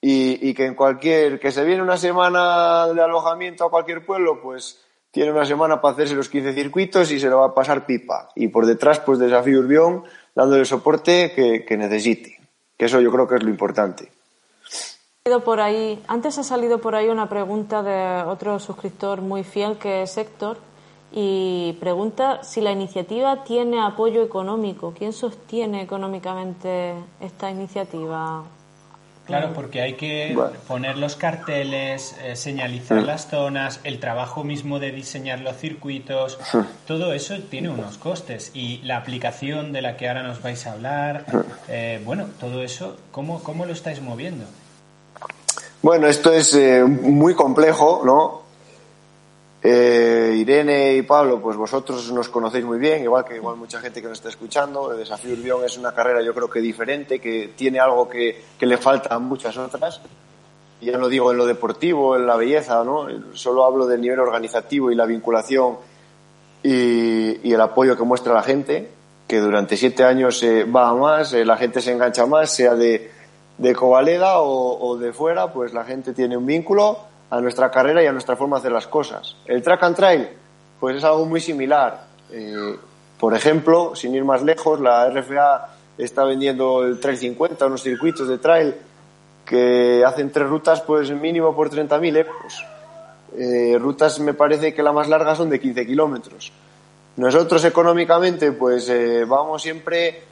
[0.00, 4.80] y, que en cualquier, que se viene una semana de alojamiento a cualquier pueblo, pues
[5.10, 8.28] tiene una semana para hacerse los 15 circuitos y se lo va a pasar pipa.
[8.36, 10.04] Y por detrás, pues desafío Urbión,
[10.36, 12.38] dándole soporte que, que necesite.
[12.76, 14.12] Que eso yo creo que es lo importante.
[15.44, 20.02] Por ahí, antes ha salido por ahí una pregunta de otro suscriptor muy fiel que
[20.02, 20.56] es Héctor,
[21.12, 24.94] y pregunta si la iniciativa tiene apoyo económico.
[24.96, 28.44] ¿Quién sostiene económicamente esta iniciativa?
[29.26, 30.34] Claro, porque hay que
[30.66, 36.38] poner los carteles, eh, señalizar las zonas, el trabajo mismo de diseñar los circuitos,
[36.86, 40.72] todo eso tiene unos costes y la aplicación de la que ahora nos vais a
[40.72, 41.26] hablar,
[41.68, 44.46] eh, bueno, todo eso, ¿cómo, ¿cómo lo estáis moviendo?
[45.80, 48.42] Bueno, esto es eh, muy complejo, ¿no?
[49.62, 54.02] Eh, Irene y Pablo, pues vosotros nos conocéis muy bien, igual que igual mucha gente
[54.02, 54.90] que nos está escuchando.
[54.90, 58.76] El desafío Urbión es una carrera yo creo que diferente, que tiene algo que, le
[58.76, 60.00] falta a muchas otras.
[60.80, 63.06] Ya no digo en lo deportivo, en la belleza, ¿no?
[63.34, 65.76] Solo hablo del nivel organizativo y la vinculación
[66.62, 68.88] y, el apoyo que muestra la gente,
[69.28, 72.74] que durante siete años se va a más, eh, la gente se engancha más, sea
[72.74, 73.17] de,
[73.58, 78.06] de Covaleda o, de fuera, pues la gente tiene un vínculo a nuestra carrera y
[78.06, 79.36] a nuestra forma de hacer las cosas.
[79.46, 80.28] El track and trail,
[80.80, 82.06] pues es algo muy similar.
[82.30, 82.76] Eh,
[83.18, 85.68] por ejemplo, sin ir más lejos, la RFA
[85.98, 88.74] está vendiendo el Trail 50, unos circuitos de trail
[89.44, 92.64] que hacen tres rutas, pues mínimo por 30.000 euros.
[93.36, 96.52] Eh, rutas me parece que la más larga son de 15 kilómetros.
[97.16, 100.22] Nosotros económicamente, pues eh, vamos siempre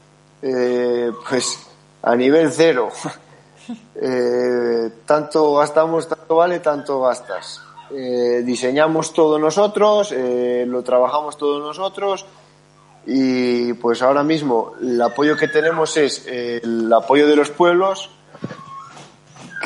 [1.29, 1.67] pues
[2.03, 2.91] a nivel cero.
[3.99, 7.61] Eh, tanto gastamos, tanto vale, tanto gastas.
[7.91, 12.27] Eh, diseñamos todo nosotros, eh, lo trabajamos todos nosotros
[13.07, 18.11] y pues ahora mismo el apoyo que tenemos es el apoyo de los pueblos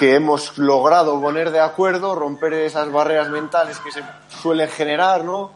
[0.00, 5.50] que hemos logrado poner de acuerdo, romper esas barreras mentales que se suelen generar, ¿no?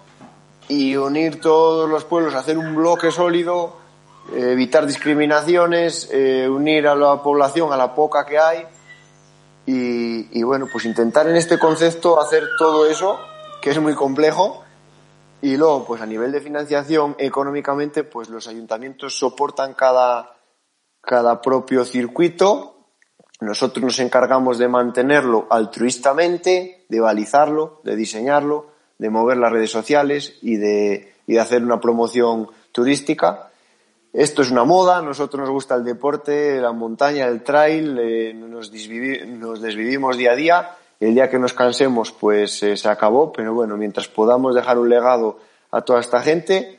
[0.68, 3.83] Y unir todos los pueblos, hacer un bloque sólido
[4.32, 8.66] evitar discriminaciones, eh, unir a la población a la poca que hay
[9.66, 13.18] y, bueno, pues intentar en este concepto hacer todo eso,
[13.62, 14.62] que es muy complejo,
[15.40, 20.36] y luego, pues a nivel de financiación, económicamente, pues los ayuntamientos soportan cada,
[21.00, 22.76] cada propio circuito.
[23.40, 30.38] Nosotros nos encargamos de mantenerlo altruistamente, de balizarlo, de diseñarlo, de mover las redes sociales
[30.40, 33.50] y de, y de hacer una promoción turística
[34.14, 38.32] esto es una moda, a nosotros nos gusta el deporte, la montaña, el trail, eh,
[38.32, 40.70] nos, desvivimos día a día.
[41.00, 44.88] El día que nos cansemos, pues eh, se acabó, pero bueno, mientras podamos dejar un
[44.88, 45.38] legado
[45.72, 46.78] a toda esta gente,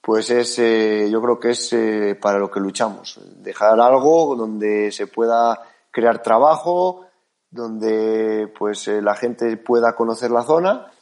[0.00, 3.18] pues es, eh, yo creo que es para lo que luchamos.
[3.42, 5.60] Dejar algo donde se pueda
[5.90, 7.06] crear trabajo,
[7.50, 10.92] donde pues la gente pueda conocer la zona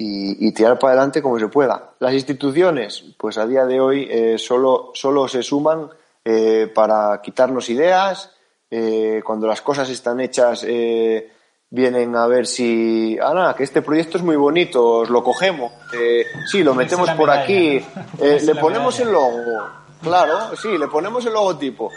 [0.00, 1.90] y, tirar para adelante como se pueda.
[1.98, 5.90] Las instituciones, pues a día de hoy eh, solo, solo se suman
[6.24, 8.32] eh, para quitarnos ideas.
[8.70, 10.64] Eh, cuando las cosas están hechas,
[11.70, 15.72] vienen a ver si, ah, que este proyecto es muy bonito, os lo cogemos.
[16.46, 17.84] sí, lo metemos por aquí,
[18.20, 19.68] le ponemos el logo.
[20.00, 21.90] Claro, sí, le ponemos el logotipo.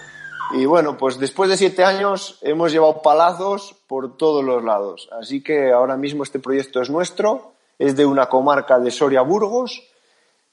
[0.53, 5.07] Y bueno, pues después de siete años hemos llevado palazos por todos los lados.
[5.11, 9.83] Así que ahora mismo este proyecto es nuestro es de una comarca de Soria-Burgos.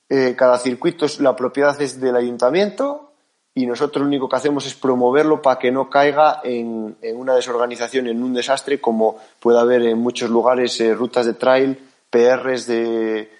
[0.09, 3.13] Eh, cada circuito, la propiedad es del ayuntamiento
[3.55, 8.07] y nosotros lo único que hacemos es promoverlo para que no caiga en, una desorganización,
[8.07, 11.79] en un desastre, como puede haber en muchos lugares eh, rutas de trail,
[12.09, 13.31] PRs de,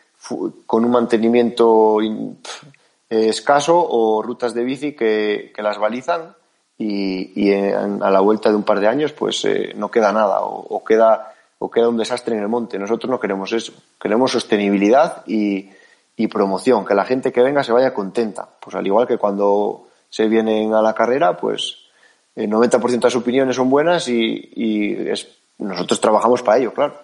[0.67, 6.35] con un mantenimiento eh, escaso o rutas de bici que, las balizan
[6.77, 9.45] y, a la vuelta de un par de años pues
[9.75, 12.79] no queda nada o queda o queda un desastre en el monte.
[12.79, 13.73] Nosotros no queremos eso.
[14.01, 15.71] Queremos sostenibilidad y,
[16.17, 18.49] y promoción, que la gente que venga se vaya contenta.
[18.61, 21.77] Pues al igual que cuando se vienen a la carrera, pues
[22.37, 25.29] el 90% de las opiniones son buenas y, y es,
[25.59, 26.95] nosotros trabajamos para ello, claro.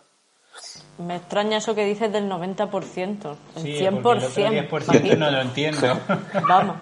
[0.99, 4.01] Me extraña eso que dices del 90%, el Sí, 100%.
[4.01, 5.99] porque el otro 10% no lo entiendo.
[6.49, 6.77] Vamos,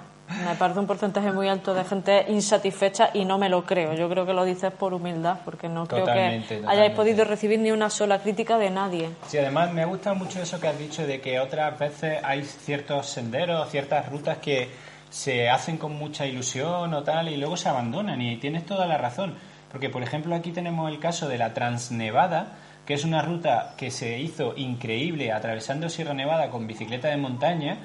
[0.47, 3.95] me parece un porcentaje muy alto de gente insatisfecha y no me lo creo.
[3.95, 6.71] Yo creo que lo dices por humildad, porque no creo Totalmente, que totalmente.
[6.71, 9.11] hayáis podido recibir ni una sola crítica de nadie.
[9.29, 13.07] Sí, además me gusta mucho eso que has dicho de que otras veces hay ciertos
[13.07, 14.71] senderos, ciertas rutas que
[15.11, 18.97] se hacen con mucha ilusión o tal y luego se abandonan y tienes toda la
[18.97, 19.35] razón.
[19.71, 22.53] Porque, por ejemplo, aquí tenemos el caso de la Transnevada,
[22.87, 27.79] que es una ruta que se hizo increíble atravesando Sierra Nevada con bicicleta de montaña,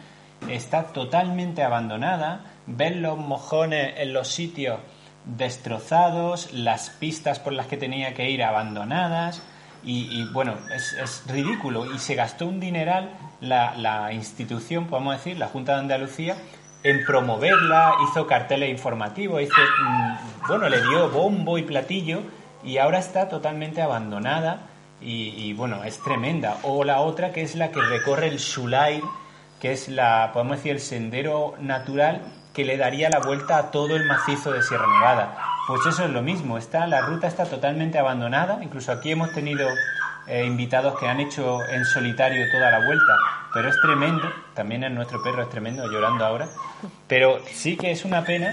[0.50, 4.80] está totalmente abandonada, ves los mojones en los sitios
[5.26, 9.42] destrozados, las pistas por las que tenía que ir abandonadas,
[9.84, 11.94] y, bueno, es, ridículo.
[11.94, 13.10] Y se gastó un dineral
[13.40, 16.36] la, institución, podemos decir, la Junta de Andalucía,
[16.84, 22.22] en promoverla, hizo carteles informativos, hizo, mm, bueno, le dio bombo y platillo
[22.64, 24.62] y ahora está totalmente abandonada
[25.00, 26.58] y, bueno, es tremenda.
[26.64, 29.04] O la otra que es la que recorre el Sulair,
[29.60, 32.22] que es la, podemos decir, el sendero natural
[32.54, 35.38] que le daría la vuelta a todo el macizo de Sierra Nevada.
[35.68, 39.68] Pues eso es lo mismo, está, la ruta está totalmente abandonada, incluso aquí hemos tenido
[40.28, 43.14] eh, invitados que han hecho en solitario toda la vuelta,
[43.54, 46.48] pero es tremendo, también es nuestro perro es tremendo, llorando ahora,
[47.08, 48.52] pero sí que es una pena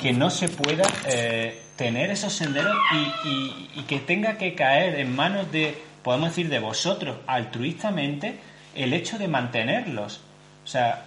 [0.00, 4.98] que no se pueda eh, tener esos senderos y, y, y que tenga que caer
[4.98, 8.38] en manos de, podemos decir, de vosotros altruistamente
[8.76, 10.20] el hecho de mantenerlos.
[10.64, 11.02] O sea,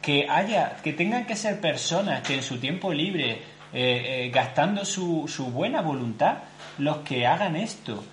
[0.00, 3.40] que haya, que tengan que ser personas que en su tiempo libre, eh,
[3.72, 6.38] eh, gastando su, su buena voluntad,
[6.78, 8.04] los que hagan esto.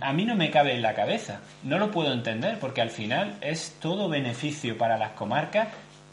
[0.00, 3.36] A mí no me cabe en la cabeza, no lo puedo entender, porque al final
[3.42, 5.68] es todo beneficio para las comarcas,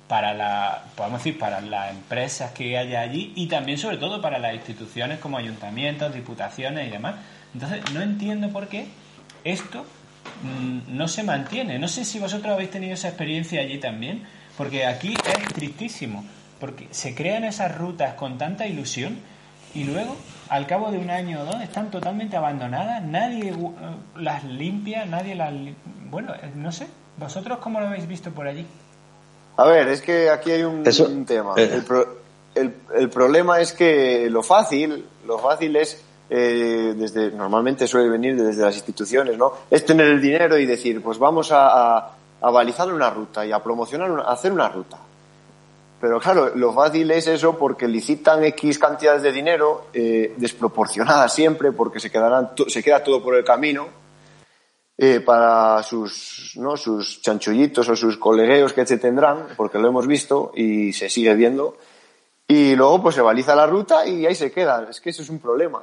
[0.10, 4.38] para la, podemos decir, para las empresas que haya allí y también sobre todo para
[4.38, 7.16] las instituciones como ayuntamientos, diputaciones y demás.
[7.54, 8.88] Entonces, no entiendo por qué
[9.46, 9.86] esto
[10.90, 11.80] no se mantiene.
[11.80, 14.24] No sé si vosotros habéis tenido esa experiencia allí también,
[14.58, 16.26] porque aquí es tristísimo,
[16.60, 19.18] porque se crean esas rutas con tanta ilusión
[19.74, 20.16] y luego,
[20.50, 23.56] al cabo de un año o dos, están totalmente abandonadas, nadie eh,
[24.18, 25.52] las limpia, nadie las...
[25.52, 25.76] li-
[26.10, 28.66] Bueno, eh, no sé, ¿vosotros cómo lo habéis visto por allí?
[29.58, 31.54] A ver, es que aquí hay un, Eso- un tema.
[31.58, 31.70] eh.
[31.74, 32.18] El, pro-
[32.54, 38.42] el- el problema es que lo fácil, lo fácil es, eh, desde, normalmente suele venir
[38.42, 39.54] desde las instituciones, ¿no?
[39.70, 41.98] Es tener el dinero y decir, pues vamos a,
[42.42, 44.98] a, balizar una ruta y a promocionar, una- a hacer una ruta.
[46.02, 51.72] Pero claro, lo fácil es eso porque licitan X cantidades de dinero eh, desproporcionadas siempre
[51.72, 53.88] porque se, quedarán se queda todo por el camino
[54.98, 56.76] eh, para sus, ¿no?
[56.76, 61.34] sus chanchullitos o sus colegueos que se tendrán, porque lo hemos visto y se sigue
[61.36, 61.78] viendo.
[62.48, 64.86] Y luego pues se baliza la ruta y ahí se queda.
[64.90, 65.82] Es que eso es un problema.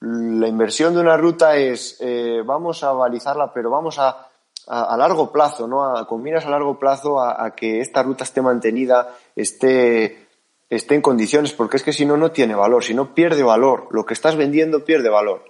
[0.00, 4.28] La inversión de una ruta es, eh, vamos a balizarla, pero vamos a,
[4.68, 5.84] a, largo plazo, ¿no?
[5.84, 10.28] A, con miras a largo plazo a, que esta ruta esté mantenida, esté,
[10.68, 13.88] esté en condiciones, porque es que si no, no tiene valor, si no pierde valor,
[13.90, 15.44] lo que estás vendiendo pierde valor.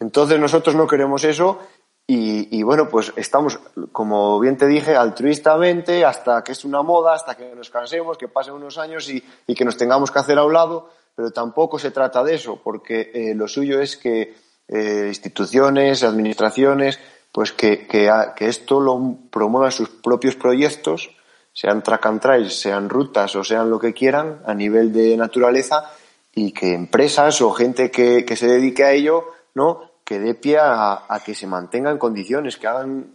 [0.00, 1.60] Entonces nosotros no queremos eso
[2.06, 3.60] y, y, bueno, pues estamos,
[3.92, 8.28] como bien te dije, altruistamente hasta que es una moda, hasta que nos cansemos, que
[8.28, 11.78] pasen unos años y, y que nos tengamos que hacer a un lado, pero tampoco
[11.78, 14.34] se trata de eso, porque eh, lo suyo es que
[14.68, 16.98] eh, instituciones, administraciones,
[17.30, 18.08] pues que, que,
[18.38, 21.10] esto lo promuevan sus propios proyectos,
[21.52, 25.90] sean track and trails, sean rutas o sean lo que quieran a nivel de naturaleza
[26.34, 29.90] y que empresas o gente que, que se dedique a ello, ¿no?
[30.04, 33.14] Que dé pie a, que se mantenga en condiciones, que hagan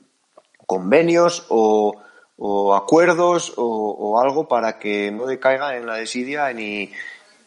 [0.66, 1.96] convenios o,
[2.38, 6.92] o acuerdos o, o algo para que no decaiga en la desidia ni,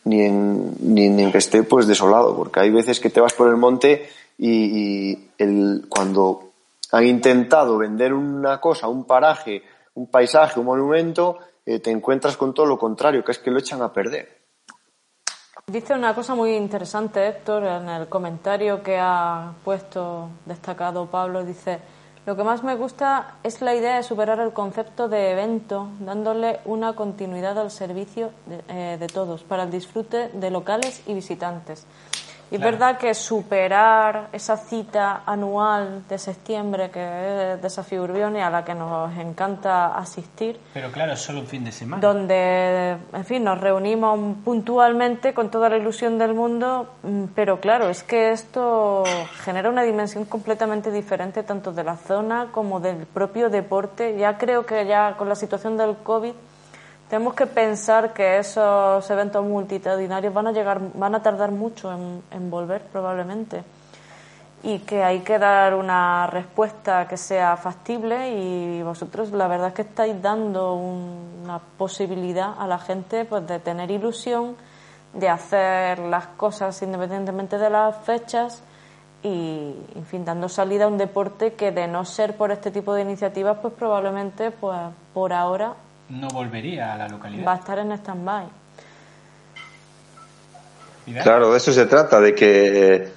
[0.04, 3.48] ni, en, ni en que esté pues desolado, porque hay veces que te vas por
[3.48, 6.52] el monte y, el, cuando
[6.90, 9.62] han intentado vender una cosa, un paraje,
[9.94, 13.58] un paisaje, un monumento, eh, te encuentras con todo lo contrario, que es que lo
[13.58, 14.42] echan a perder.
[15.66, 21.44] Dice una cosa muy interesante, Héctor, en el comentario que ha puesto destacado Pablo.
[21.44, 21.78] Dice,
[22.24, 26.60] lo que más me gusta es la idea de superar el concepto de evento, dándole
[26.64, 31.84] una continuidad al servicio de, eh, todos, para el disfrute de locales y visitantes.
[32.52, 38.50] Y es verdad que superar esa cita anual de septiembre, que es Desafío Urbione, a
[38.50, 40.60] la que nos encanta asistir.
[40.74, 42.02] Pero claro, es solo un fin de semana.
[42.02, 47.88] Donde, en fin, nos reunimos puntualmente con toda la ilusión del mundo, mm, pero claro,
[47.88, 49.04] es que esto
[49.44, 54.18] genera una dimensión completamente diferente tanto de la zona como del propio deporte.
[54.18, 56.34] Ya creo que ya con la situación del COVID
[57.12, 62.50] tenemos que pensar que esos eventos multitudinarios van a llegar, van a tardar mucho en,
[62.50, 63.64] volver probablemente
[64.62, 69.74] y que hay que dar una respuesta que sea factible y vosotros la verdad es
[69.74, 74.56] que estáis dando una posibilidad a la gente pues de tener ilusión
[75.12, 78.62] de hacer las cosas independientemente de las fechas
[79.22, 82.94] y en fin dando salida a un deporte que de no ser por este tipo
[82.94, 84.78] de iniciativas pues probablemente pues
[85.12, 85.74] por ahora
[86.12, 87.46] no volvería a la localidad.
[87.46, 88.46] Va a estar en stand-by.
[91.22, 93.08] Claro, de eso se trata, de que,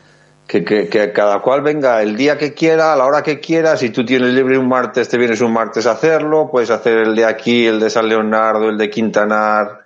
[0.48, 3.78] que, cada cual venga el día que quiera, a la hora que quiera.
[3.78, 6.50] Si tú tienes libre un martes, te vienes un martes a hacerlo.
[6.50, 9.82] Puedes hacer el de aquí, el de San Leonardo, el de Quintanar.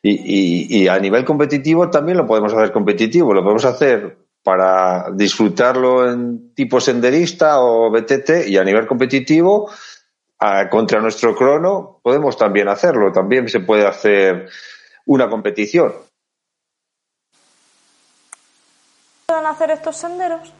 [0.00, 3.34] Y, y a nivel competitivo también lo podemos hacer competitivo.
[3.34, 9.70] Lo podemos hacer para disfrutarlo en tipo senderista o BTT y a nivel competitivo
[10.70, 13.12] contra nuestro crono, podemos también hacerlo.
[13.12, 14.48] También se puede hacer
[15.06, 15.92] una competición.
[19.26, 20.52] ¿Pueden hacer estos senderos?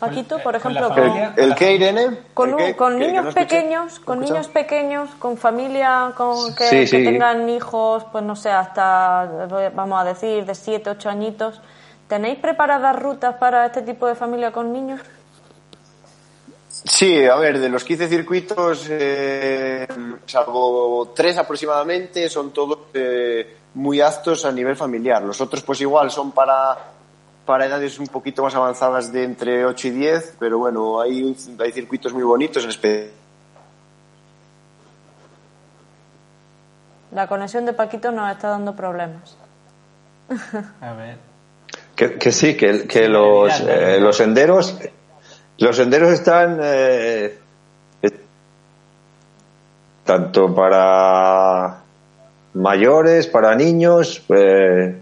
[0.00, 0.90] Paquito, por ejemplo,
[1.36, 2.20] ¿El, qué, Irene?
[2.32, 8.34] Con, con niños pequeños, con niños pequeños, con familia, con que, tengan hijos, pues no
[8.34, 11.60] sé, hasta, vamos a decir, de 7, 8 añitos.
[12.08, 15.02] ¿Tenéis preparadas rutas para este tipo de familia con niños?
[16.84, 19.86] Sí, a ver, de los 15 circuitos, eh,
[20.24, 25.22] salvo tres aproximadamente, son todos eh, muy aptos a nivel familiar.
[25.22, 26.76] Los otros, pues igual, son para,
[27.44, 31.72] para edades un poquito más avanzadas de entre 8 y 10, pero bueno, hay, hay
[31.72, 33.10] circuitos muy bonitos en especial.
[37.12, 39.36] La conexión de Paquito nos está dando problemas.
[40.80, 41.18] A ver.
[41.96, 44.78] Que, sí, que, que los, eh, los senderos
[45.60, 47.38] los senderos están eh,
[50.04, 51.82] tanto para
[52.54, 54.96] mayores, para niños, eh,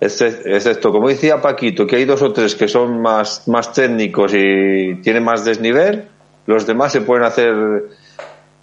[0.00, 4.96] excepto, como decía Paquito, que hay dos o tres que son más, más técnicos y
[5.02, 6.08] tienen más desnivel,
[6.44, 7.54] los demás se pueden hacer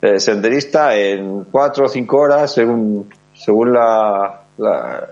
[0.03, 5.09] eh, senderista en cuatro o cinco horas según, según la, la,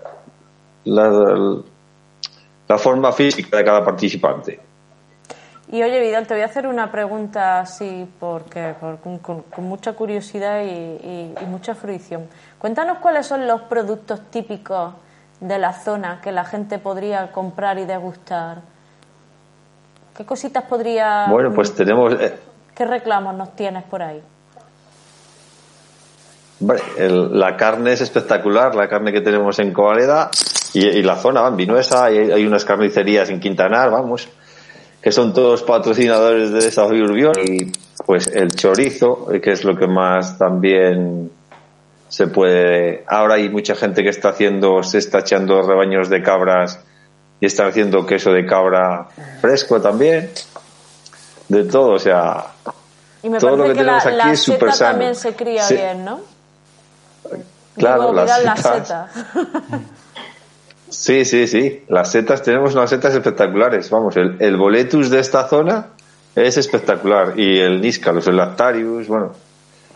[0.85, 4.72] la forma física de cada participante.
[5.73, 8.75] Y oye, Vidal, te voy a hacer una pregunta así porque,
[9.23, 12.27] con, mucha curiosidad y, mucha fruición.
[12.59, 14.93] Cuéntanos cuáles son los productos típicos
[15.39, 18.59] de la zona que la gente podría comprar y degustar.
[20.15, 21.25] ¿Qué cositas podría...
[21.27, 22.13] Bueno, pues tenemos...
[22.21, 22.35] Eh,
[22.75, 24.21] ¿Qué reclamos nos tienes por ahí?
[26.59, 30.29] la carne es espectacular, la carne que tenemos en Covaleda
[30.75, 34.29] y, la zona, en Vinuesa, hay, hay unas carnicerías en Quintanar, vamos
[35.03, 37.71] que son todos patrocinadores de Desafío Urbión y
[38.05, 41.29] pues el chorizo, que es lo que más también
[42.07, 43.03] se puede.
[43.07, 46.79] Ahora hay mucha gente que está haciendo, se está echando rebaños de cabras
[47.41, 49.09] y está haciendo queso de cabra
[49.41, 50.31] fresco también.
[51.49, 52.45] De todo, o sea.
[53.21, 54.91] Y me todo lo que, tenemos aquí es súper sano.
[54.91, 56.21] también se cría bien, ¿no?
[57.75, 59.09] Claro, la seta.
[60.93, 61.83] Sí, sí, sí.
[61.89, 63.89] Las setas, tenemos unas setas espectaculares.
[63.89, 65.87] Vamos, el, el boletus de esta zona
[66.35, 67.33] es espectacular.
[67.39, 69.33] Y el níscalos, el lactarius, bueno.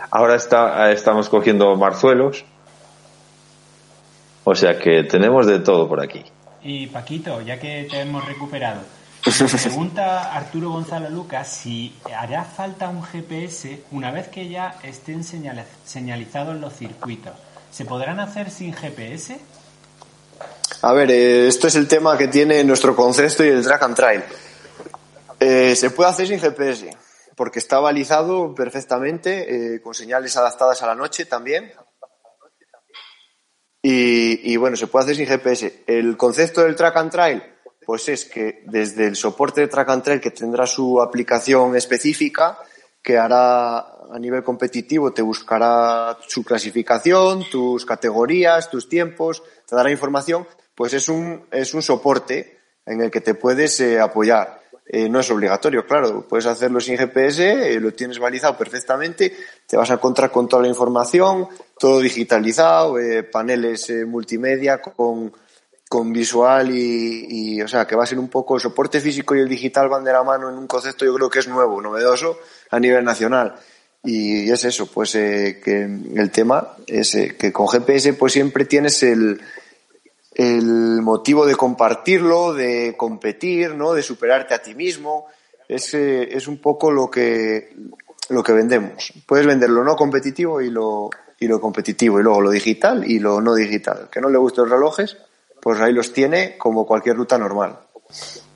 [0.10, 2.46] Ahora está, estamos cogiendo marzuelos.
[4.44, 6.24] O sea que tenemos de todo por aquí.
[6.64, 8.82] Y Paquito, ya que te hemos recuperado,
[9.62, 16.60] pregunta Arturo Gonzalo Lucas si hará falta un GPS una vez que ya estén señalizados
[16.60, 17.34] los circuitos.
[17.72, 19.40] ¿Se podrán hacer sin GPS?
[20.82, 23.96] A ver, eh, esto es el tema que tiene nuestro concepto y el track and
[23.96, 24.24] trail.
[25.40, 26.96] Eh, se puede hacer sin GPS,
[27.36, 31.72] porque está balizado perfectamente, eh, con señales adaptadas a la noche también.
[33.82, 35.84] Y, y, bueno, se puede hacer sin GPS.
[35.88, 37.44] El concepto del track and trail,
[37.84, 42.60] pues es que desde el soporte de track and trail, que tendrá su aplicación específica,
[43.02, 49.90] que hará a nivel competitivo, te buscará su clasificación, tus categorías, tus tiempos, te dará
[49.90, 50.46] información
[50.78, 54.62] pues es un, es un soporte en el que te puedes eh, apoyar.
[54.86, 59.76] Eh, no es obligatorio, claro, puedes hacerlo sin GPS, eh, lo tienes balizado perfectamente, te
[59.76, 61.48] vas a encontrar con toda la información,
[61.80, 62.96] todo digitalizado,
[63.32, 65.34] paneles multimedia con,
[65.90, 69.36] con visual y, y, o sea, que va a ser un poco el soporte físico
[69.36, 71.82] y el digital van de la mano en un concepto yo creo que es nuevo,
[71.82, 73.56] novedoso a nivel nacional.
[74.04, 79.42] Y es eso, pues que el tema es que con GPS pues siempre tienes el,
[80.38, 83.94] el motivo de compartirlo, de competir, ¿no?
[83.94, 85.26] De superarte a ti mismo.
[85.68, 87.76] Es, eh, es un poco lo que,
[88.30, 89.12] lo que vendemos.
[89.26, 91.10] Puedes vender lo no competitivo y lo,
[91.40, 94.10] y lo competitivo, y luego lo digital y lo no digital.
[94.12, 95.18] Que no le gusten los relojes,
[95.60, 97.80] pues ahí los tiene como cualquier ruta normal.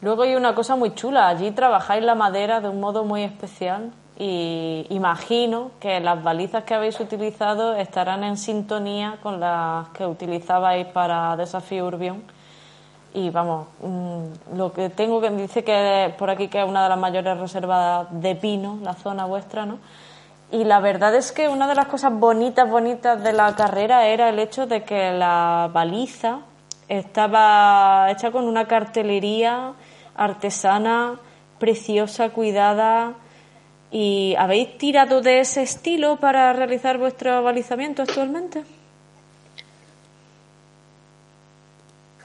[0.02, 3.92] Luego hay una cosa muy chula, allí trabajáis la madera de un modo muy especial
[4.24, 10.86] y imagino que las balizas que habéis utilizado estarán en sintonía con las que utilizabais
[10.86, 12.22] para Desafío Urbión.
[13.16, 16.90] Y vamos, mm, lo que tengo que dice que por aquí que es una de
[16.90, 19.80] las mayores reservas de pino, la zona vuestra, ¿no?
[20.52, 24.30] Y la verdad es que una de las cosas bonitas, bonitas de la carrera era
[24.30, 26.42] el hecho de que la baliza
[26.88, 29.74] estaba hecha con una cartelería
[30.16, 31.16] artesana,
[31.58, 33.16] preciosa, cuidada.
[33.92, 38.64] ¿Y habéis tirado de ese estilo para realizar vuestro balizamiento actualmente?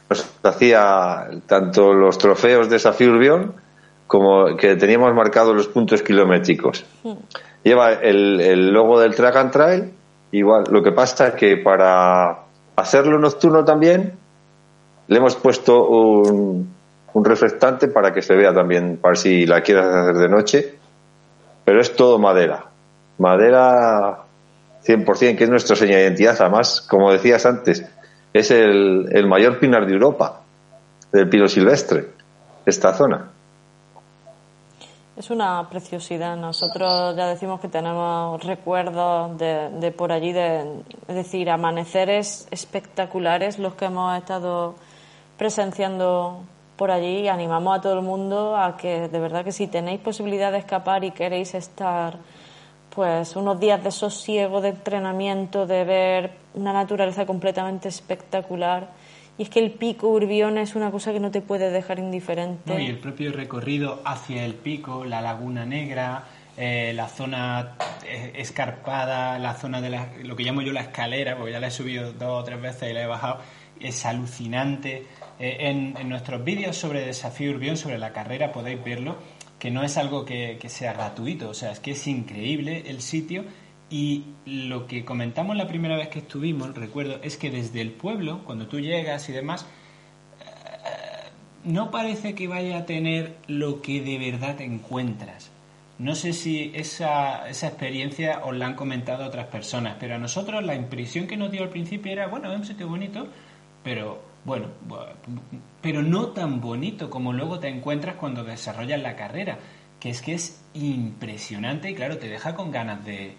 [0.07, 3.55] Pues hacía tanto los trofeos de Desafío Urbión
[4.07, 6.85] como que teníamos marcados los puntos kilométricos.
[7.03, 7.15] Hmm.
[7.65, 9.93] Lleva el, el, logo del Track and Trail,
[10.31, 10.65] igual.
[10.71, 12.45] Lo que pasa es que para
[12.77, 14.13] hacerlo nocturno también,
[15.09, 16.73] le hemos puesto un,
[17.13, 20.75] un reflectante para que se vea también, para si la quieres hacer de noche.
[21.67, 22.67] Pero es todo madera.
[23.19, 24.21] Madera
[24.85, 26.37] 100%, que es nuestra señal de identidad.
[26.41, 27.85] Además, como decías antes,
[28.33, 30.43] es el, el mayor pinar de Europa,
[31.13, 32.11] del pino silvestre,
[32.65, 33.31] esta zona.
[35.17, 36.37] Es una preciosidad.
[36.37, 43.59] Nosotros ya decimos que tenemos recuerdos de, de por allí, de, es decir, amaneceres espectaculares
[43.59, 44.77] los que hemos estado
[45.37, 46.43] presenciando
[46.77, 50.53] por allí animamos a todo el mundo a que de verdad que si tenéis posibilidad
[50.53, 52.19] de escapar y queréis estar
[52.97, 58.89] pues unos días de sosiego, de entrenamiento, de ver una naturaleza completamente espectacular.
[59.37, 62.83] Y es que el pico Urbión es una cosa que no te puede dejar indiferente.
[62.83, 66.25] y el propio recorrido hacia el pico, la laguna negra,
[66.57, 67.75] eh, la zona
[68.07, 71.67] eh, escarpada, la zona de la, lo que llamo yo la escalera, porque ya la
[71.67, 73.41] he subido dos o tres veces y la he bajado,
[73.79, 75.07] es alucinante.
[75.39, 79.17] Eh, en, nuestros vídeos sobre Desafío Urbión, sobre la carrera, podéis verlo,
[79.59, 83.45] que no es algo que, sea gratuito, o sea, es que es increíble el sitio
[83.91, 88.45] y lo que comentamos la primera vez que estuvimos, recuerdo, es que desde el pueblo,
[88.45, 89.67] cuando tú llegas y demás,
[90.41, 91.31] eh,
[91.65, 95.51] no parece que vaya a tener lo que de verdad encuentras.
[95.99, 100.65] No sé si esa, esa experiencia os la han comentado otras personas, pero a nosotros
[100.65, 103.29] la impresión que nos dio al principio era, bueno, es un sitio bonito,
[103.83, 104.69] pero bueno,
[105.83, 109.59] pero no tan bonito como luego te encuentras cuando desarrollas la carrera,
[109.99, 113.37] que es que es impresionante y claro, te deja con ganas de,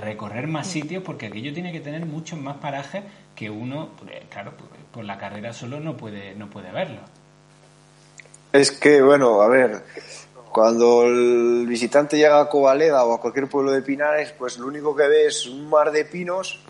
[0.00, 3.02] recorrer más sitios porque aquello tiene que tener muchos más parajes
[3.34, 3.90] que uno,
[4.30, 4.52] claro,
[4.92, 7.00] por la carrera solo no puede, no puede verlo.
[8.52, 9.82] Es que, bueno, a ver,
[10.52, 14.94] cuando el visitante llega a Covaleda o a cualquier pueblo de Pinares, pues lo único
[14.94, 16.60] que ve es un mar de pinos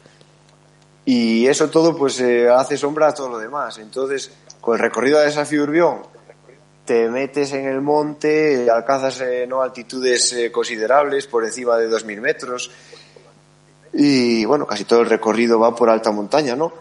[1.10, 3.78] y eso todo pues eh, hace sombra a todo lo demás.
[3.78, 4.30] Entonces,
[4.60, 6.02] con el recorrido de Desafío Urbión,
[6.84, 9.62] te metes en el monte, alcanzas eh, ¿no?
[9.62, 12.70] altitudes eh, considerables, por encima de 2.000 metros,
[13.94, 16.74] y bueno, casi todo el recorrido va por alta montaña, ¿no?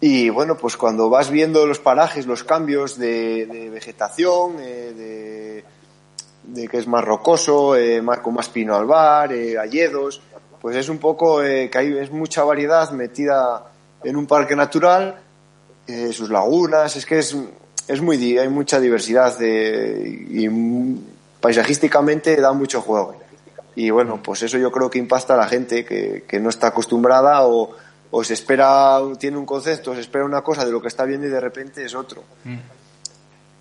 [0.00, 5.64] Y bueno, pues cuando vas viendo los parajes, los cambios de, vegetación, de,
[6.42, 10.20] de, que es más rocoso, más, con más pino albar, hayedos,
[10.64, 13.66] pues es un poco eh, que hay es mucha variedad metida
[14.02, 15.20] en un parque natural,
[15.86, 17.36] eh, sus lagunas, es que es,
[17.86, 20.48] es muy hay mucha diversidad y
[21.38, 23.14] paisajísticamente da mucho juego.
[23.76, 26.68] Y bueno, pues eso yo creo que impacta a la gente que, que no está
[26.68, 27.72] acostumbrada o,
[28.10, 31.26] o, se espera, tiene un concepto, se espera una cosa de lo que está viendo
[31.26, 32.24] y de repente es otro.
[32.44, 32.56] Mm.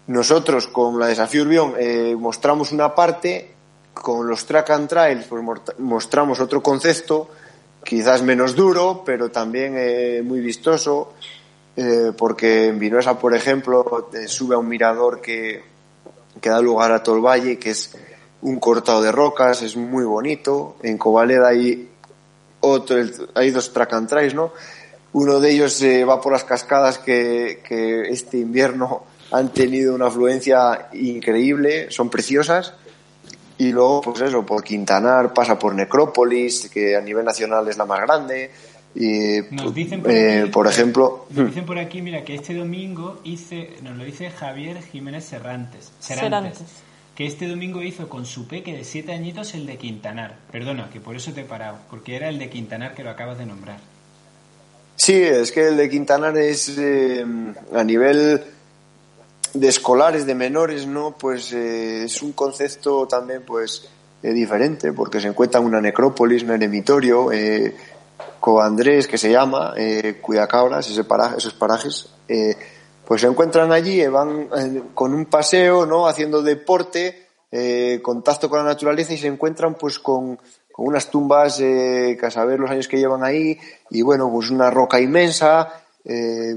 [0.08, 3.53] Nosotros con la Desafío Urbión eh, mostramos una parte
[3.94, 5.44] con los track and trails pues
[5.78, 7.30] mostramos otro concepto,
[7.84, 11.14] quizás menos duro, pero también eh, muy vistoso,
[11.76, 15.64] eh, porque en Vinoesa, por ejemplo, sube a un mirador que,
[16.42, 17.96] que da lugar a todo el valle, que es
[18.42, 20.76] un cortado de rocas, es muy bonito.
[20.84, 21.90] En Covaleda hay
[22.60, 22.98] otro,
[23.36, 24.54] hay dos track and trails, ¿no?
[25.14, 27.62] Uno de ellos eh, va por las cascadas que
[28.10, 32.74] este invierno han tenido una afluencia increíble, son preciosas
[33.64, 37.86] y luego, pues eso, por Quintanar pasa por Necrópolis, que a nivel nacional es la
[37.86, 38.52] más grande.
[38.94, 42.54] Y, Nos dicen por, eh, aquí, por ejemplo, nos dicen por aquí, mira, que este
[42.54, 46.62] domingo hice, nos lo dice Javier Jiménez Serrantes, Serantes, Serantes.
[47.16, 50.38] que este domingo hizo con su peque de siete añitos el de Quintanar.
[50.52, 53.38] Perdona, que por eso te he parado, porque era el de Quintanar que lo acabas
[53.38, 53.80] de nombrar.
[54.96, 57.26] Sí, es que el de Quintanar es eh,
[57.74, 58.44] a nivel
[59.54, 61.16] de escolares, de menores, ¿no?
[61.18, 63.88] Pues eh, es un concepto también, pues,
[64.22, 67.76] eh, diferente, porque se encuentra en una necrópolis, un eremitorio, eh,
[68.40, 72.56] Coandrés, que se llama, eh, Cuyacabras, ese paraje, esos parajes, eh,
[73.06, 74.50] pues se encuentran allí, eh, van
[74.94, 76.08] con un paseo, ¿no?
[76.08, 77.22] Haciendo deporte,
[78.02, 80.38] contacto con la naturaleza y se encuentran, pues, con,
[80.72, 83.60] con unas tumbas, que a saber los años que llevan ahí,
[83.92, 85.84] y bueno, pues una roca inmensa,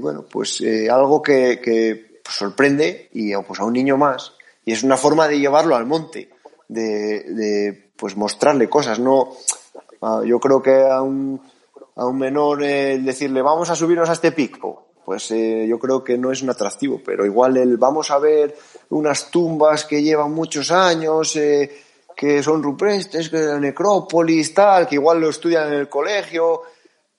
[0.01, 4.33] bueno, pues algo que, que pues, sorprende y pues a un niño más.
[4.65, 6.29] Y es una forma de llevarlo al monte,
[6.67, 9.29] de, de pues mostrarle cosas, no,
[10.01, 11.41] ah, yo creo que a un,
[11.95, 16.03] a un menor eh, decirle vamos a subirnos a este pico, pues eh, yo creo
[16.03, 18.53] que no es un atractivo, pero igual el vamos a ver
[18.89, 21.71] unas tumbas que llevan muchos años, eh,
[22.13, 26.63] que son rupestres, que la necrópolis, tal, que igual lo estudian en el colegio,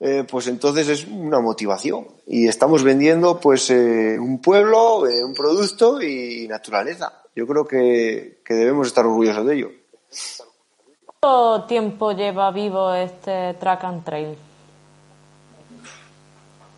[0.00, 2.06] eh, pues entonces es una motivación.
[2.26, 7.12] Y estamos vendiendo pues eh, un pueblo, eh, un producto y naturaleza.
[7.34, 9.70] Yo creo que, que debemos estar orgullosos de ello.
[11.20, 14.36] ¿Cuánto tiempo lleva vivo este track and trail?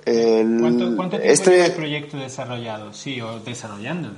[0.05, 2.93] El- ¿Cuánto, cuánto tiempo este, lleva el proyecto desarrollado?
[2.93, 4.17] Sí, o desarrollándolo.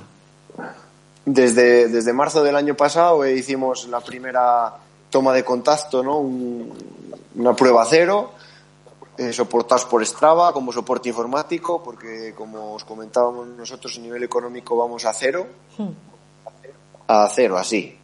[1.24, 4.74] Desde, desde marzo del año pasado eh, hicimos la primera
[5.10, 6.18] toma de contacto, ¿no?
[6.18, 6.72] Un-
[7.34, 8.32] una prueba cero,
[9.18, 14.74] eh, soportados por Strava como soporte informático, porque como os comentábamos nosotros a nivel económico
[14.74, 15.46] vamos a cero,
[17.06, 17.98] a cero, así.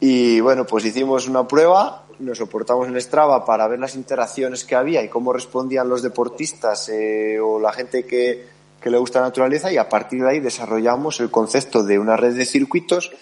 [0.00, 4.74] Y bueno, pues hicimos una prueba, nos soportamos en Strava para ver las interacciones que
[4.74, 8.48] había y cómo respondían los deportistas eh, o la gente que,
[8.80, 12.16] que le gusta la naturaleza y a partir de ahí desarrollamos el concepto de una
[12.16, 13.12] red de circuitos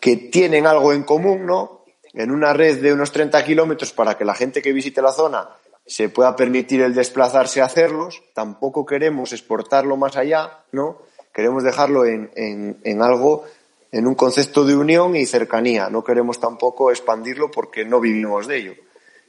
[0.00, 1.80] que tienen algo en común, ¿no?
[2.12, 5.48] En una red de unos 30 kilómetros para que la gente que visite la zona
[5.86, 8.22] se pueda permitir el desplazarse a hacerlos.
[8.34, 10.98] Tampoco queremos exportarlo más allá, ¿no?
[11.32, 13.44] Queremos dejarlo en, en, en algo,
[13.90, 15.88] en un concepto de unión y cercanía.
[15.90, 18.74] No queremos tampoco expandirlo porque no vivimos de ello.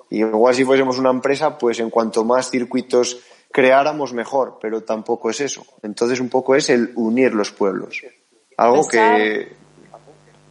[0.09, 3.19] Y igual si fuésemos una empresa, pues en cuanto más circuitos
[3.51, 5.65] creáramos, mejor, pero tampoco es eso.
[5.81, 8.01] Entonces un poco es el unir los pueblos.
[8.57, 9.62] Algo que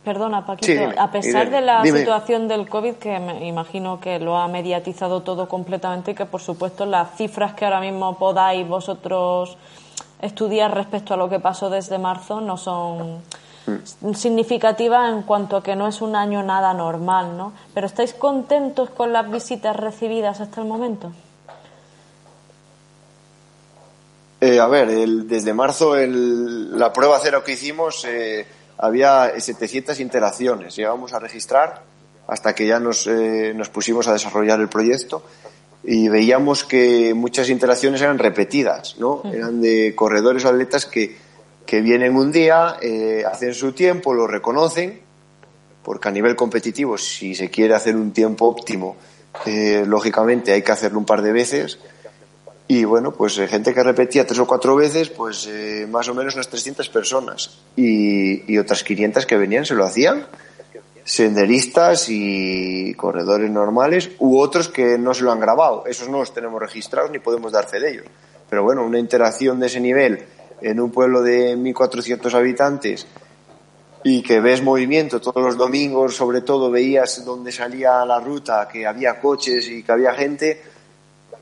[0.05, 1.99] Perdona, Paquito, Sí, dime, a pesar dime, de la dime.
[2.01, 6.41] situación del COVID, que me imagino que lo ha mediatizado todo completamente y que, por
[6.41, 9.57] supuesto, las cifras que ahora mismo podáis vosotros
[10.21, 13.21] estudiar respecto a lo que pasó desde marzo no son
[13.65, 14.13] Mm.
[14.15, 17.53] significativas en cuanto a que no es un año nada normal, ¿no?
[17.73, 21.13] Pero ¿estáis contentos con las visitas recibidas hasta el momento?
[24.41, 28.45] Eh, a ver, el- desde marzo el- la prueba cero que hicimos eh,
[28.83, 30.75] había 700 interacciones.
[30.75, 31.85] Llegamos a registrar
[32.27, 35.23] hasta que ya nos, eh, nos pusimos a desarrollar el proyecto
[35.85, 39.23] y veíamos que muchas interacciones eran repetidas, ¿no?
[39.33, 41.17] Eran de corredores o atletas que,
[41.65, 45.01] que vienen un día, eh, hacen su tiempo, lo reconocen,
[45.85, 48.97] porque a nivel competitivo, si se quiere hacer un tiempo óptimo,
[49.47, 51.79] eh, lógicamente hay que hacerlo un par de veces.
[52.75, 56.15] Y bueno, pues eh, gente que repetía tres o cuatro veces, pues eh, más o
[56.15, 57.59] menos unas 300 personas.
[57.77, 60.27] Y, otras 500 que venían se lo hacían.
[61.05, 65.85] Senderistas y corredores normales, u otros que no se lo han grabado.
[65.85, 68.07] Esos no los tenemos registrados ni podemos dar fe de ellos.
[68.49, 70.25] Pero bueno, una interacción de ese nivel
[70.63, 73.07] en un pueblo de 1.400 habitantes
[74.03, 78.87] y que ves movimiento todos los domingos, sobre todo veías donde salía la ruta, que
[78.87, 80.72] había coches y que había gente,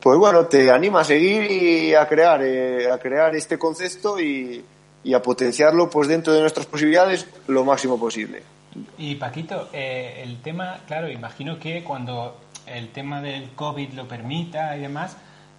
[0.03, 4.65] pues bueno, te anima a seguir y a crear, eh, a crear este concepto y,
[5.05, 8.43] y a potenciarlo pues dentro de nuestras posibilidades lo máximo posible.
[8.99, 14.77] Y Paquito, eh, el tema, claro, imagino que cuando el tema del COVID lo permita
[14.77, 15.17] y demás,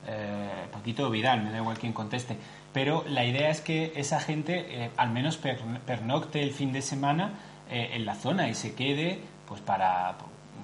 [0.07, 2.37] eh, Paquito Vidal, me da igual quien conteste,
[2.73, 6.81] pero la idea es que esa gente eh, al menos per- pernocte el fin de
[6.81, 7.33] semana
[7.69, 10.15] eh, en la zona y se quede pues para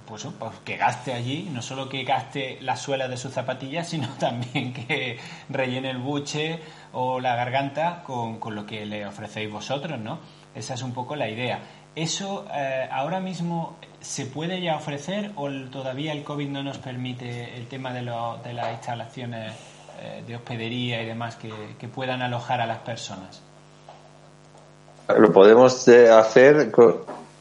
[0.07, 4.07] pues, pues, que gaste allí, no solo que gaste la suela de sus zapatillas, sino
[4.19, 6.59] también que rellene el buche
[6.93, 10.19] o la garganta con, lo que le ofrecéis vosotros, ¿no?
[10.55, 11.59] Esa es un poco la idea.
[11.95, 17.55] ¿Eso eh, ahora mismo se puede ya ofrecer o todavía el COVID no nos permite
[17.57, 19.53] el tema de, lo- de las instalaciones
[19.99, 23.41] eh, de hospedería y demás que, puedan alojar a las personas?
[25.17, 26.71] Lo podemos eh, hacer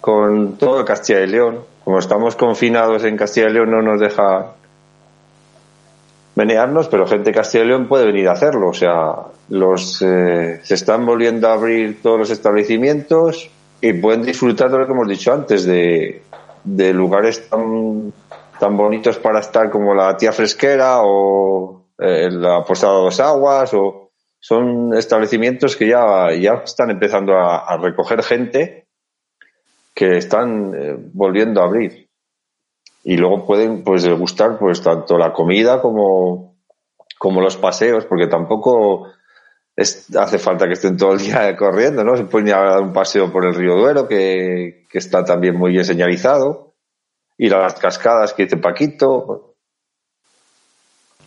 [0.01, 1.76] con todo Castilla y León.
[1.87, 4.55] Como estamos confinados en Castilla y León, no nos deja
[6.34, 8.70] menearnos, pero gente de Castilla y León puede venir a hacerlo.
[8.70, 9.14] O sea,
[9.51, 13.49] los eh, se están volviendo a abrir todos los establecimientos
[13.80, 16.22] y pueden disfrutar de lo que hemos dicho antes, de,
[16.64, 18.12] de lugares tan,
[18.59, 23.72] tan bonitos para estar como la tía fresquera o eh, la posada de dos aguas
[23.74, 24.11] o
[24.41, 28.86] son establecimientos que ya, ya están empezando a, recoger gente
[29.97, 32.11] que están eh, volviendo a abrir
[33.03, 36.59] y luego pueden pues gustar pues tanto la comida como
[37.19, 39.09] como los paseos porque tampoco
[39.75, 42.15] hace falta que estén todo el día corriendo, ¿no?
[42.17, 45.57] Se pueden ir a dar un paseo por el río Duero, que, que está también
[45.57, 46.75] muy bien señalizado,
[47.39, 49.55] ir a las cascadas que dice Paquito.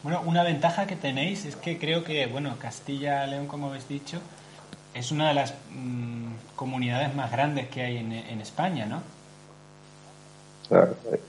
[0.02, 4.20] Bueno, una ventaja que tenéis es que creo que, bueno, Castilla-León, como habéis dicho,
[4.94, 9.02] es una de las mm, comunidades más grandes que hay en, en España, ¿no?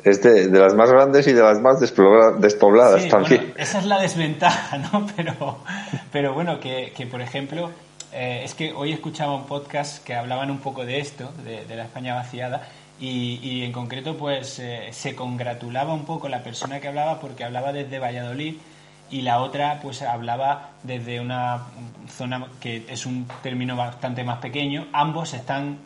[0.04, 3.54] Es de, las más grandes y de las más despobladas también.
[3.56, 5.06] esa es la desventaja, ¿no?
[5.16, 5.58] Pero,
[6.12, 7.70] pero bueno, que, que por ejemplo,
[8.12, 11.84] eh, es que hoy escuchaba un podcast que hablaban un poco de esto, de, la
[11.84, 12.68] España vaciada,
[13.00, 17.44] y, y en concreto, pues eh, se congratulaba un poco la persona que hablaba porque
[17.44, 18.56] hablaba desde Valladolid
[19.10, 21.66] y la otra, pues hablaba desde una
[22.08, 24.86] zona que es un término bastante más pequeño.
[24.92, 25.78] Ambos están,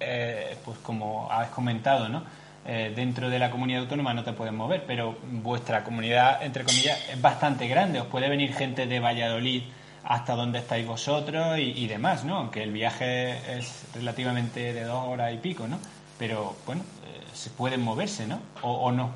[0.00, 2.22] eh, pues como habéis comentado, ¿no?
[2.64, 6.98] Eh, dentro de la comunidad autónoma no te puedes mover, pero vuestra comunidad, entre comillas,
[7.08, 8.00] es bastante grande.
[8.00, 9.62] Os puede venir gente de Valladolid
[10.04, 12.36] hasta donde estáis vosotros y, demás, ¿no?
[12.36, 15.78] Aunque el viaje es relativamente de dos horas y pico, ¿no?
[16.18, 18.40] Pero, bueno, eh, se pueden moverse, ¿no?
[18.62, 19.10] O, no.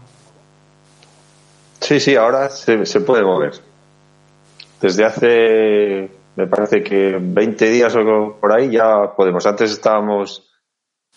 [1.86, 3.52] Sí, sí, ahora se, se puede mover.
[4.80, 9.46] Desde hace, me parece que 20 días o por ahí ya podemos.
[9.46, 10.50] Antes estábamos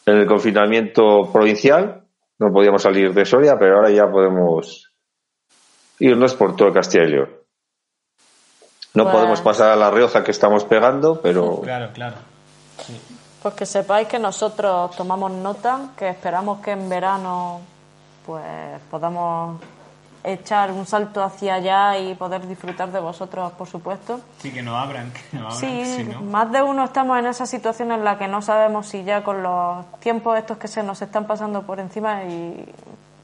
[0.06, 2.06] en el confinamiento provincial
[2.40, 4.90] no podíamos salir de Soria, pero ahora ya podemos
[6.00, 7.30] irnos por todo Castilla y León.
[8.94, 11.60] No pues podemos pasar a La Rioja que estamos pegando, pero...
[11.62, 12.16] Claro, claro.
[13.44, 17.60] Pues que sepáis que nosotros tomamos nota, que esperamos que en verano
[18.26, 19.60] pues podamos
[20.24, 24.20] echar un salto hacia allá y poder disfrutar de vosotros, por supuesto.
[24.40, 25.12] Sí, que nos abran.
[25.52, 29.24] sí, más de uno estamos en esa situación en la que no sabemos si ya
[29.24, 32.66] con los tiempos estos que se nos están pasando por encima y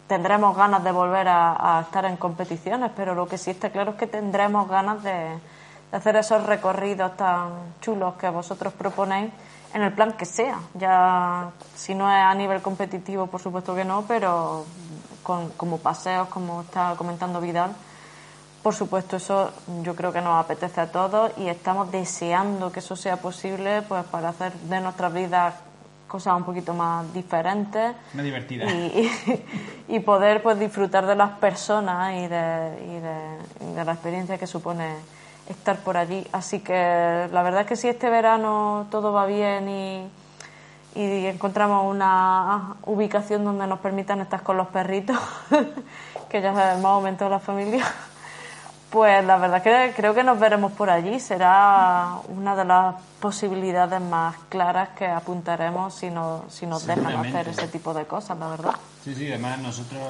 [0.08, 3.98] tendremos ganas de volver a, estar en competiciones, pero lo que sí está claro es
[3.98, 5.12] que tendremos ganas de,
[5.92, 7.50] de hacer esos recorridos tan
[7.82, 9.32] chulos que vosotros proponéis
[9.74, 10.60] en el plan que sea.
[10.74, 14.66] Ya, si no es a nivel competitivo, por supuesto que no, pero
[15.26, 17.72] como paseos, como está comentando Vidal.
[18.64, 19.52] Por supuesto, eso
[19.84, 24.04] yo creo que nos apetece a todos y estamos deseando que eso sea posible pues
[24.06, 25.54] para hacer de nuestras vidas
[26.08, 27.96] cosas un poquito más diferentes.
[28.14, 28.72] Más divertidas.
[29.88, 34.96] Y, poder pues disfrutar de las personas y de, y de, la experiencia que supone
[35.50, 36.26] estar por allí.
[36.32, 36.74] Así que
[37.32, 40.08] la verdad es que si este verano todo va bien y
[40.96, 45.18] y encontramos una ubicación donde nos permitan estar con los perritos,
[46.30, 47.86] que ya sabemos aumentó la familia,
[48.90, 51.20] pues la verdad que creo que nos veremos por allí.
[51.20, 57.50] Será una de las posibilidades más claras que apuntaremos si, no, si nos dejan hacer
[57.50, 58.76] ese tipo de cosas, la verdad.
[59.04, 60.02] Sí, sí, además nosotros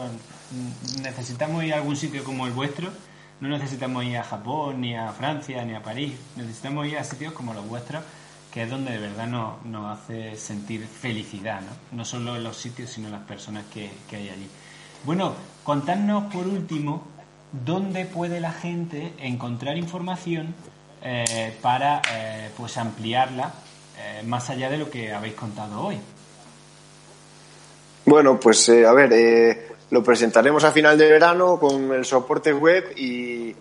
[1.02, 2.90] necesitamos ir a algún sitio como el vuestro.
[3.42, 6.14] No necesitamos ir a Japón, ni a Francia, ni a París.
[6.36, 8.04] Necesitamos ir a sitios como los vuestros
[8.56, 11.98] que es donde de verdad nos, hace sentir felicidad, ¿no?
[11.98, 14.48] no solo los sitios, sino las personas que, hay allí.
[15.04, 15.34] Bueno,
[15.66, 17.06] contadnos por último
[17.52, 20.56] dónde puede la gente encontrar información
[21.04, 23.52] eh, para eh, pues ampliarla
[24.00, 25.98] eh, más allá de lo que habéis contado hoy.
[28.06, 33.54] Bueno, pues a ver, lo presentaremos a final de verano con el soporte web y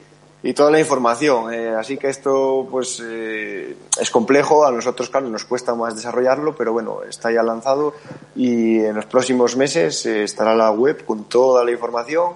[0.44, 1.52] y toda la información.
[1.52, 6.54] Eh, así que esto pues eh, es complejo, a nosotros claro nos cuesta más desarrollarlo,
[6.54, 7.94] pero bueno, está ya lanzado
[8.36, 12.34] y en los próximos meses eh, estará la web con toda la información,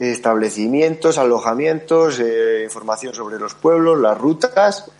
[0.00, 2.20] establecimientos, alojamientos,
[2.64, 4.90] información sobre los pueblos, las rutas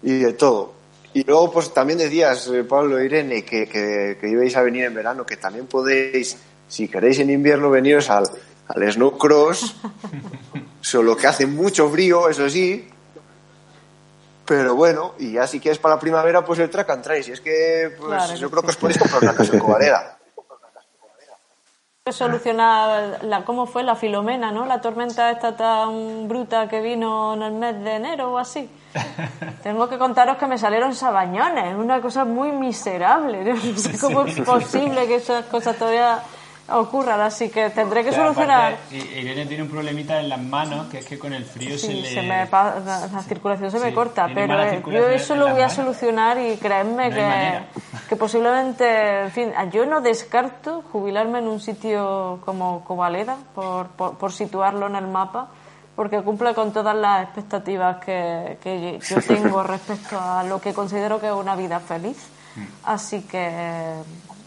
[0.00, 0.74] y de todo.
[1.14, 4.94] Y luego pues también decías, Pablo e Irene, que, que, que ibais a venir en
[4.94, 6.36] verano, que también podéis,
[6.68, 8.30] si queréis en invierno, veniros al,
[8.68, 9.74] al Snow Cross
[10.80, 12.88] solo que hace mucho frío, eso sí.
[14.46, 17.30] Pero bueno, y ya si quieres para la primavera, pues el track and trace.
[17.30, 20.18] Y es que pues, yo creo que os podéis comprar una casa en Covareda.
[22.10, 24.64] solucionar la, cómo fue la filomena, ¿no?
[24.64, 28.70] La tormenta esta tan bruta que vino en el mes de enero o así.
[29.62, 33.44] Tengo que contaros que me salieron sabañones, una cosa muy miserable.
[33.54, 36.22] No sé cómo es posible que esas cosas todavía
[36.70, 38.76] ocurran, así que tendré que solucionar.
[38.90, 42.24] Irene tiene un problemita en las manos, que es que con el frío se le...
[42.24, 47.10] la, circulación se me corta, pero eh, yo eso lo voy a solucionar y créanme
[47.10, 47.60] que,
[48.08, 54.18] que, posiblemente, en fin, yo no descarto jubilarme en un sitio como Covaleda, por, por,
[54.18, 55.48] por situarlo en el mapa,
[55.96, 61.20] porque cumple con todas las expectativas que, que yo tengo respecto a lo que considero
[61.20, 62.30] que es una vida feliz.
[62.84, 63.92] Así que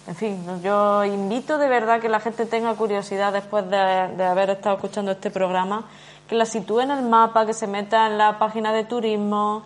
[0.08, 4.76] en fin, yo invito de verdad que la gente tenga curiosidad después de, haber estado
[4.76, 5.86] escuchando este programa,
[6.28, 9.64] que la sitúe en el mapa, que se meta en la página de turismo,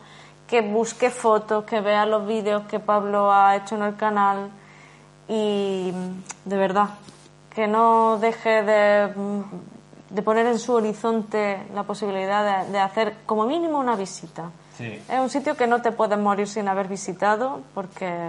[0.48, 4.50] que busque fotos, que vea los vídeos que Pablo ha hecho en el canal
[5.28, 5.92] y
[6.44, 6.90] de verdad,
[7.50, 13.96] que no deje de, poner en su horizonte la posibilidad de, hacer como mínimo una
[13.96, 14.52] visita.
[14.78, 18.28] Es un sitio que no te puedes morir sin haber visitado porque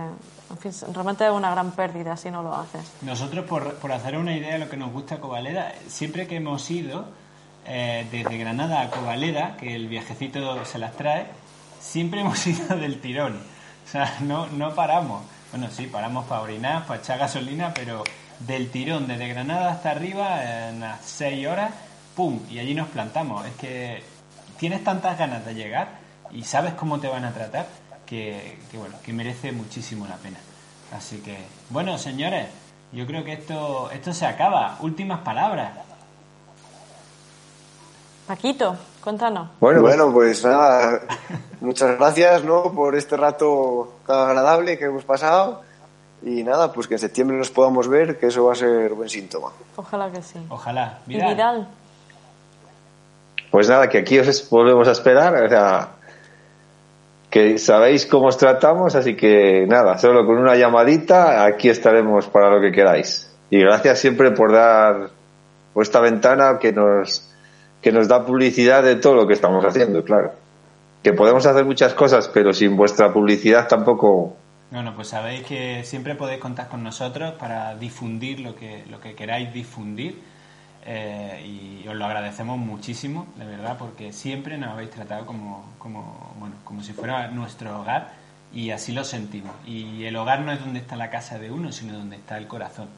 [0.51, 2.83] en fin, realmente es una gran pérdida si no lo haces.
[3.03, 6.71] Nosotros, por, por hacer una idea de lo que nos gusta Covaleda, siempre que hemos
[6.71, 7.07] ido
[7.67, 11.27] eh, desde Granada a Covaleda, que el viajecito se las trae,
[11.81, 13.41] siempre hemos ido del tirón.
[13.85, 15.25] O sea, no, no paramos.
[15.51, 18.05] Bueno, sí, paramos para orinar, para echar gasolina, pero
[18.41, 21.73] del tirón, desde Granada hasta arriba, en las seis horas,
[22.15, 22.41] ¡pum!
[22.51, 23.47] Y allí nos plantamos.
[23.47, 24.03] Es que
[24.59, 25.99] tienes tantas ganas de llegar
[26.33, 27.67] y sabes cómo te van a tratar
[28.07, 30.39] que, bueno, que merece muchísimo la pena.
[30.97, 31.37] Así que,
[31.71, 32.47] bueno, señores,
[32.93, 34.77] yo creo que esto, esto se acaba.
[34.81, 35.73] Últimas palabras.
[38.27, 39.51] Paquito, cuéntanos.
[39.61, 41.01] Bueno, bueno, pues nada,
[41.61, 42.73] muchas gracias, ¿no?
[42.73, 45.63] Por este rato tan agradable que hemos pasado.
[46.23, 49.09] Y nada, pues que en septiembre nos podamos ver, que eso va a ser buen
[49.09, 49.51] síntoma.
[49.77, 50.41] Ojalá que sí.
[50.49, 50.99] Ojalá.
[51.07, 51.69] Vidal.
[53.51, 55.35] Pues nada, que aquí os volvemos a esperar.
[55.45, 55.91] O sea,
[57.59, 62.61] sabéis cómo os tratamos, así que nada, solo con una llamadita aquí estaremos para lo
[62.61, 63.31] que queráis.
[63.51, 65.11] Y gracias siempre por dar
[65.77, 67.31] esta ventana que nos,
[67.81, 70.33] que nos da publicidad de todo lo que estamos haciendo, claro.
[71.03, 74.37] Que podemos hacer muchas cosas, pero sin vuestra publicidad tampoco.
[74.71, 79.15] Bueno, pues sabéis que siempre podéis contar con nosotros para difundir lo que, lo que
[79.15, 80.21] queráis difundir
[80.89, 86.33] eh, y os lo agradecemos muchísimo, de verdad, porque siempre nos habéis tratado como, como,
[86.39, 88.13] bueno, como si fuera nuestro hogar
[88.53, 89.53] y así lo sentimos.
[89.67, 92.47] Y el hogar no es donde está la casa de uno, sino donde está el
[92.47, 92.89] corazón.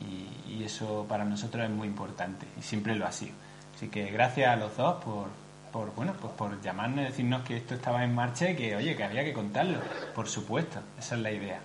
[0.00, 0.24] Y,
[0.64, 3.32] eso para nosotros es muy importante y siempre lo ha sido.
[3.76, 5.28] Así que gracias a los dos por,
[5.70, 8.96] por, bueno, pues por llamarnos y decirnos que esto estaba en marcha y que, oye,
[8.96, 9.78] que había que contarlo.
[10.12, 11.60] Por supuesto, esa es la idea.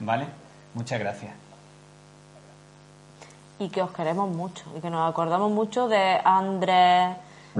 [0.00, 0.26] ¿Vale?
[0.74, 1.41] Muchas gracias
[3.62, 7.16] y que os queremos mucho y que nos acordamos mucho de Andrés,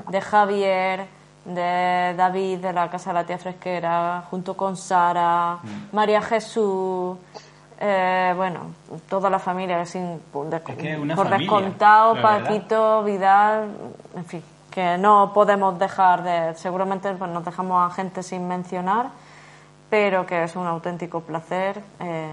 [0.08, 1.06] de Javier,
[1.44, 5.94] de David de la Casa de la Tía Fresquera, junto con Sara, mm.
[5.94, 7.16] María Jesús,
[7.78, 8.60] eh, bueno,
[9.08, 13.70] toda la familia, sin, por descontado, Paquito, Vidal,
[14.16, 19.06] en fin, que no podemos dejar de, seguramente pues, nos dejamos a gente sin mencionar,
[19.90, 21.80] pero que es un auténtico placer.
[22.00, 22.32] Eh,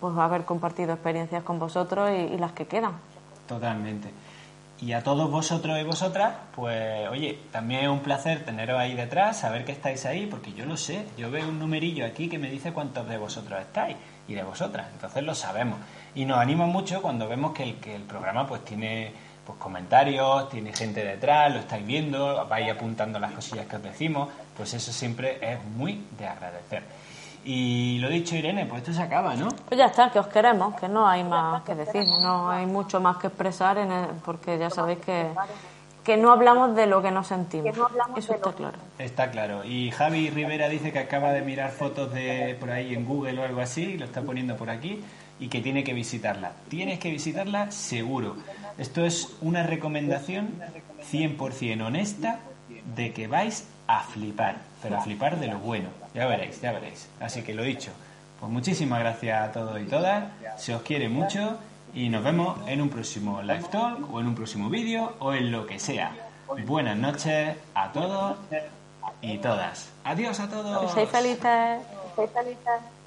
[0.00, 2.92] pues haber compartido experiencias con vosotros y, las que quedan.
[3.46, 4.10] Totalmente.
[4.80, 9.40] Y a todos vosotros y vosotras, pues oye, también es un placer teneros ahí detrás,
[9.40, 12.48] saber que estáis ahí, porque yo lo sé, yo veo un numerillo aquí que me
[12.48, 13.96] dice cuántos de vosotros estáis
[14.26, 15.78] y de vosotras, entonces lo sabemos.
[16.14, 19.12] Y nos anima mucho cuando vemos que el, que el programa pues tiene
[19.44, 24.28] pues comentarios, tiene gente detrás, lo estáis viendo, vais apuntando las cosillas que os decimos,
[24.56, 26.82] pues eso siempre es muy de agradecer.
[27.44, 29.48] Y lo dicho, Irene, pues esto se acaba, ¿no?
[29.68, 33.00] Pues ya está, que os queremos, que no hay más que decir, no hay mucho
[33.00, 33.90] más que expresar, en
[34.24, 35.28] porque ya sabéis que,
[36.04, 37.74] que no hablamos de lo que no sentimos.
[38.16, 38.78] Eso está claro.
[38.98, 39.64] Está claro.
[39.64, 43.44] Y Javi Rivera dice que acaba de mirar fotos de por ahí en Google o
[43.44, 45.02] algo así, lo está poniendo por aquí,
[45.38, 46.52] y que tiene que visitarla.
[46.68, 48.36] Tienes que visitarla seguro.
[48.76, 50.50] Esto es una recomendación
[51.10, 52.40] 100% honesta
[52.94, 53.66] de que vais
[53.96, 55.88] a flipar, pero a flipar de lo bueno.
[56.14, 57.08] Ya veréis, ya veréis.
[57.20, 57.90] Así que lo dicho,
[58.38, 60.24] pues muchísimas gracias a todos y todas,
[60.56, 61.58] se os quiere mucho
[61.92, 65.50] y nos vemos en un próximo live talk o en un próximo vídeo o en
[65.50, 66.12] lo que sea.
[66.66, 68.36] Buenas noches a todos
[69.20, 69.90] y todas.
[70.04, 70.92] Adiós a todos.
[70.92, 71.80] felices.
[72.32, 72.99] felices.